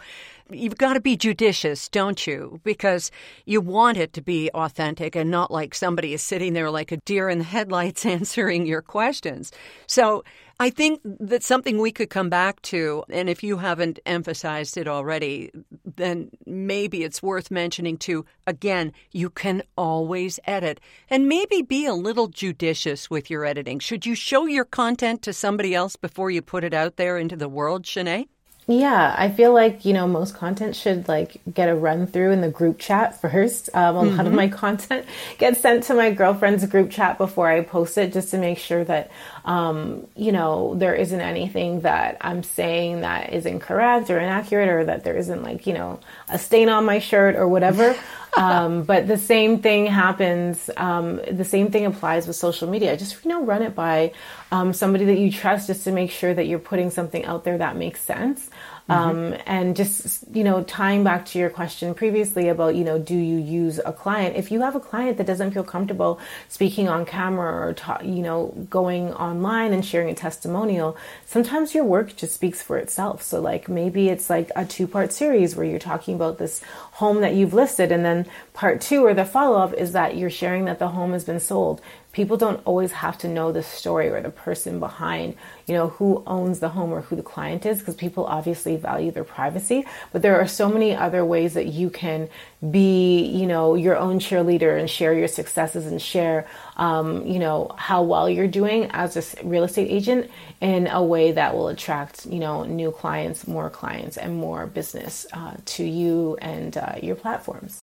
you've 0.52 0.78
got 0.78 0.96
to 0.96 1.00
be 1.00 1.16
judicious, 1.16 1.88
don't 1.88 2.28
you? 2.28 2.60
Because 2.66 3.10
you 3.46 3.62
want 3.62 3.96
it 3.96 4.12
to 4.14 4.22
be 4.22 4.52
authentic 4.54 5.16
and 5.16 5.32
not 5.32 5.50
like 5.50 5.74
somebody 5.74 6.14
is 6.14 6.22
sitting 6.22 6.52
there 6.52 6.70
like 6.70 6.92
a 6.92 6.98
deer 6.98 7.30
in 7.30 7.38
the 7.38 7.46
headlights 7.46 8.06
answering 8.18 8.66
your 8.66 8.82
questions. 8.82 9.54
So 9.86 10.26
I 10.60 10.72
think 10.72 11.02
that's 11.04 11.46
something 11.46 11.78
we 11.78 11.92
could 11.92 12.10
come 12.10 12.30
back 12.30 12.62
to. 12.64 13.04
And 13.10 13.30
if 13.30 13.44
you 13.44 13.58
haven't 13.58 14.00
emphasized 14.08 14.76
it 14.76 14.88
already, 14.88 15.52
then 15.96 16.32
maybe 16.48 17.04
it's 17.04 17.22
worth 17.22 17.52
mentioning 17.52 17.98
too. 17.98 18.26
Again, 18.48 18.92
you 19.12 19.30
can 19.30 19.62
always 19.78 20.40
edit 20.46 20.80
and 21.12 21.28
maybe 21.28 21.62
be 21.62 21.86
a 21.86 21.94
little 21.94 22.28
judicious 22.28 23.08
with 23.08 23.30
your 23.30 23.46
editing. 23.46 23.78
Should 23.78 24.08
you 24.08 24.16
show 24.16 24.48
your 24.48 24.66
content 24.66 25.22
to 25.24 25.34
somebody 25.34 25.76
else 25.76 25.96
before 25.96 26.32
you 26.32 26.42
put 26.42 26.64
it 26.64 26.74
out 26.74 26.96
there 26.96 27.20
into 27.20 27.36
the 27.36 27.50
world, 27.50 27.84
Shanae? 27.84 28.28
Yeah, 28.70 29.16
I 29.18 29.32
feel 29.32 29.54
like, 29.54 29.86
you 29.86 29.94
know, 29.94 30.08
most 30.08 30.36
content 30.36 30.76
should 30.76 31.08
like 31.08 31.40
get 31.54 31.70
a 31.70 31.76
run 31.76 32.06
through 32.06 32.32
in 32.32 32.42
the 32.42 32.50
group 32.50 32.80
chat 32.80 33.22
first. 33.22 33.70
Um, 33.74 33.96
a 33.96 34.00
mm-hmm. 34.02 34.10
lot 34.10 34.20
of 34.20 34.26
mm-hmm. 34.28 34.36
my 34.36 34.48
content 34.50 35.06
gets 35.38 35.62
sent 35.62 35.84
to 35.84 35.94
my 35.94 36.12
girlfriend's 36.12 36.66
group 36.66 36.92
chat 36.92 37.18
before 37.18 37.50
I 37.50 37.62
post 37.62 37.98
it 37.98 38.12
just 38.12 38.30
to 38.32 38.38
make 38.38 38.58
sure 38.58 38.84
that, 38.84 39.10
um, 39.48 40.06
you 40.18 40.34
know, 40.34 40.76
there 40.76 40.94
isn't 40.94 41.22
anything 41.22 41.80
that 41.82 42.18
I'm 42.20 42.44
saying 42.44 43.02
that 43.02 43.32
is 43.32 43.46
incorrect 43.46 44.10
or 44.10 44.20
inaccurate 44.20 44.68
or 44.68 44.84
that 44.84 45.06
there 45.06 45.16
isn't 45.16 45.42
like, 45.42 45.66
you 45.66 45.74
know, 45.74 46.02
a 46.28 46.38
stain 46.38 46.68
on 46.68 46.84
my 46.84 47.00
shirt 47.00 47.38
or 47.38 47.48
whatever. 47.48 47.96
um, 48.38 48.84
but 48.84 49.08
the 49.08 49.18
same 49.18 49.60
thing 49.60 49.86
happens. 49.86 50.70
Um, 50.76 51.22
the 51.32 51.46
same 51.46 51.72
thing 51.72 51.86
applies 51.86 52.28
with 52.28 52.36
social 52.36 52.70
media. 52.70 52.98
Just 52.98 53.24
you 53.24 53.30
know, 53.30 53.46
run 53.46 53.62
it 53.62 53.74
by 53.74 54.12
um, 54.52 54.74
somebody 54.74 55.06
that 55.06 55.18
you 55.18 55.32
trust, 55.32 55.68
just 55.68 55.86
to 55.86 55.94
make 55.94 56.12
sure 56.12 56.34
that 56.34 56.46
you're 56.48 56.60
putting 56.60 56.90
something 56.90 57.24
out 57.24 57.46
there 57.46 57.58
that 57.58 57.78
makes 57.78 58.02
sense. 58.02 58.50
Mm-hmm. 58.90 59.10
Um, 59.10 59.36
and 59.46 59.76
just, 59.76 60.24
you 60.34 60.46
know, 60.46 60.64
tying 60.64 61.04
back 61.04 61.26
to 61.28 61.40
your 61.40 61.50
question 61.50 61.94
previously 61.94 62.48
about, 62.48 62.76
you 62.76 62.86
know, 62.86 62.98
do 62.98 63.16
you 63.16 63.38
use 63.38 63.80
a 63.84 63.92
client? 63.92 64.38
If 64.38 64.50
you 64.50 64.62
have 64.62 64.76
a 64.76 64.80
client 64.80 65.18
that 65.18 65.28
doesn't 65.28 65.52
feel 65.52 65.66
comfortable 65.66 66.20
speaking 66.48 66.88
on 66.88 67.06
camera 67.06 67.68
or, 67.68 67.74
ta- 67.74 68.00
you 68.02 68.22
know, 68.22 68.54
going 68.70 69.14
online 69.14 69.74
and 69.74 69.86
sharing 69.86 70.10
a 70.10 70.16
testimonial, 70.16 70.96
sometimes 71.26 71.76
your 71.76 71.84
work 71.84 72.16
just 72.16 72.34
speaks 72.34 72.62
for 72.62 72.78
itself. 72.78 73.22
So, 73.22 73.42
like, 73.42 73.68
maybe 73.68 74.08
it's 74.08 74.30
like 74.30 74.52
a 74.56 74.64
two 74.64 74.88
part 74.88 75.12
series 75.12 75.56
where 75.56 75.66
you're 75.66 75.80
talking 75.80 76.16
about 76.16 76.38
this 76.38 76.62
home 76.94 77.20
that 77.22 77.36
you've 77.36 77.54
listed, 77.54 77.92
and 77.92 78.06
then 78.06 78.26
part 78.54 78.80
two 78.80 79.06
or 79.06 79.14
the 79.14 79.26
follow 79.26 79.60
up 79.60 79.74
is 79.74 79.92
that 79.92 80.16
you're 80.16 80.30
sharing 80.30 80.64
that 80.66 80.80
the 80.80 80.88
home 80.88 81.12
has 81.12 81.26
been 81.26 81.42
sold 81.42 81.82
people 82.18 82.36
don't 82.36 82.60
always 82.66 82.92
have 82.92 83.16
to 83.16 83.28
know 83.28 83.52
the 83.52 83.62
story 83.62 84.10
or 84.10 84.20
the 84.20 84.32
person 84.32 84.80
behind, 84.80 85.36
you 85.68 85.74
know, 85.76 85.90
who 85.90 86.24
owns 86.26 86.60
the 86.60 86.70
home 86.70 86.92
or 86.92 87.02
who 87.02 87.16
the 87.16 87.22
client 87.22 87.64
is, 87.64 87.78
because 87.78 87.94
people 87.94 88.26
obviously 88.26 88.76
value 88.76 89.12
their 89.12 89.24
privacy. 89.24 89.86
But 90.12 90.24
there 90.24 90.42
are 90.42 90.48
so 90.48 90.68
many 90.68 90.96
other 90.96 91.24
ways 91.24 91.54
that 91.54 91.68
you 91.68 91.92
can 91.92 92.28
be, 92.72 93.24
you 93.40 93.46
know, 93.46 93.76
your 93.76 93.96
own 93.96 94.18
cheerleader 94.18 94.80
and 94.80 94.90
share 94.90 95.14
your 95.14 95.28
successes 95.28 95.86
and 95.86 96.02
share, 96.02 96.48
um, 96.78 97.24
you 97.24 97.38
know, 97.38 97.70
how 97.78 98.02
well 98.02 98.28
you're 98.28 98.48
doing 98.48 98.90
as 98.94 99.16
a 99.16 99.46
real 99.46 99.64
estate 99.64 99.92
agent 99.92 100.32
in 100.60 100.88
a 100.88 101.04
way 101.04 101.32
that 101.34 101.54
will 101.54 101.68
attract, 101.68 102.26
you 102.26 102.40
know, 102.40 102.64
new 102.64 102.92
clients, 102.92 103.48
more 103.48 103.70
clients, 103.70 104.18
and 104.18 104.36
more 104.36 104.66
business 104.66 105.28
uh, 105.34 105.56
to 105.66 105.84
you 105.84 106.36
and 106.42 106.78
uh, 106.78 106.96
your 107.00 107.16
platforms. 107.16 107.80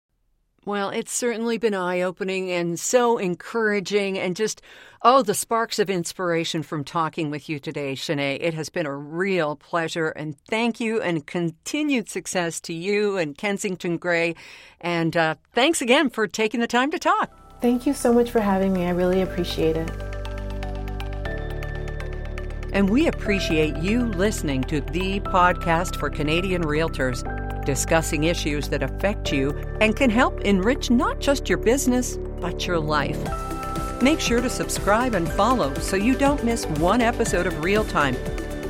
Well, 0.63 0.91
it's 0.91 1.11
certainly 1.11 1.57
been 1.57 1.73
eye 1.73 2.01
opening 2.01 2.51
and 2.51 2.79
so 2.79 3.17
encouraging, 3.17 4.19
and 4.19 4.35
just, 4.35 4.61
oh, 5.01 5.23
the 5.23 5.33
sparks 5.33 5.79
of 5.79 5.89
inspiration 5.89 6.61
from 6.61 6.83
talking 6.83 7.31
with 7.31 7.49
you 7.49 7.57
today, 7.57 7.93
Shanae. 7.93 8.37
It 8.39 8.53
has 8.53 8.69
been 8.69 8.85
a 8.85 8.95
real 8.95 9.55
pleasure, 9.55 10.09
and 10.09 10.37
thank 10.47 10.79
you, 10.79 11.01
and 11.01 11.25
continued 11.25 12.09
success 12.09 12.59
to 12.61 12.73
you 12.73 13.17
and 13.17 13.35
Kensington 13.35 13.97
Gray. 13.97 14.35
And 14.79 15.17
uh, 15.17 15.35
thanks 15.53 15.81
again 15.81 16.11
for 16.11 16.27
taking 16.27 16.59
the 16.59 16.67
time 16.67 16.91
to 16.91 16.99
talk. 16.99 17.31
Thank 17.59 17.87
you 17.87 17.95
so 17.95 18.13
much 18.13 18.29
for 18.29 18.39
having 18.39 18.71
me. 18.71 18.85
I 18.85 18.91
really 18.91 19.21
appreciate 19.21 19.77
it. 19.77 19.89
And 22.71 22.87
we 22.87 23.07
appreciate 23.07 23.77
you 23.77 24.05
listening 24.05 24.61
to 24.65 24.79
the 24.79 25.21
podcast 25.21 25.95
for 25.95 26.11
Canadian 26.11 26.63
Realtors 26.63 27.23
discussing 27.65 28.25
issues 28.25 28.69
that 28.69 28.83
affect 28.83 29.31
you 29.31 29.51
and 29.79 29.95
can 29.95 30.09
help 30.09 30.41
enrich 30.41 30.89
not 30.89 31.19
just 31.19 31.49
your 31.49 31.57
business, 31.57 32.17
but 32.39 32.67
your 32.67 32.79
life. 32.79 33.19
Make 34.01 34.19
sure 34.19 34.41
to 34.41 34.49
subscribe 34.49 35.13
and 35.13 35.29
follow 35.29 35.73
so 35.75 35.95
you 35.95 36.15
don't 36.15 36.43
miss 36.43 36.65
one 36.65 37.01
episode 37.01 37.45
of 37.45 37.63
Real 37.63 37.83
Time. 37.83 38.15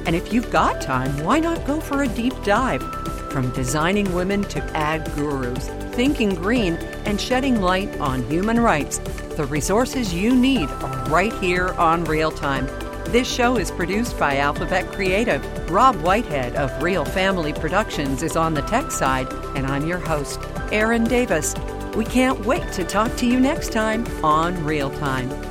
And 0.06 0.16
if 0.16 0.34
you've 0.34 0.52
got 0.52 0.82
time, 0.82 1.24
why 1.24 1.39
not 1.39 1.66
go 1.66 1.80
for 1.80 2.04
a 2.04 2.08
deep 2.08 2.34
dive? 2.44 2.84
From 3.32 3.54
designing 3.54 4.14
women 4.14 4.44
to 4.46 4.62
ad 4.76 5.10
gurus, 5.16 5.68
thinking 5.96 6.36
green, 6.36 6.74
and 7.06 7.20
shedding 7.20 7.62
light 7.62 7.98
on 8.00 8.24
human 8.30 8.60
rights, 8.60 8.98
the 9.38 9.46
resources 9.46 10.14
you 10.14 10.36
need 10.36 10.70
are 10.70 11.06
right 11.06 11.34
here 11.34 11.70
on 11.74 12.04
Real 12.04 12.32
Time. 12.32 12.68
This 13.06 13.30
show 13.30 13.58
is 13.58 13.72
produced 13.72 14.18
by 14.18 14.38
Alphabet 14.38 14.88
Creative. 14.91 15.43
Rob 15.70 15.95
Whitehead 15.97 16.56
of 16.56 16.82
Real 16.82 17.04
Family 17.04 17.52
Productions 17.52 18.24
is 18.24 18.38
on 18.38 18.54
the 18.54 18.62
tech 18.62 18.89
side, 18.89 19.28
and 19.56 19.68
I'm 19.68 19.86
your 19.86 19.99
host, 19.99 20.39
Erin 20.72 21.04
Davis. 21.04 21.54
We 21.95 22.06
can't 22.06 22.45
wait 22.45 22.72
to 22.74 22.86
talk 22.86 23.14
to 23.18 23.26
you 23.26 23.39
next 23.39 23.74
time 23.74 24.06
on 24.24 24.64
Real 24.64 24.89
Time. 24.91 25.51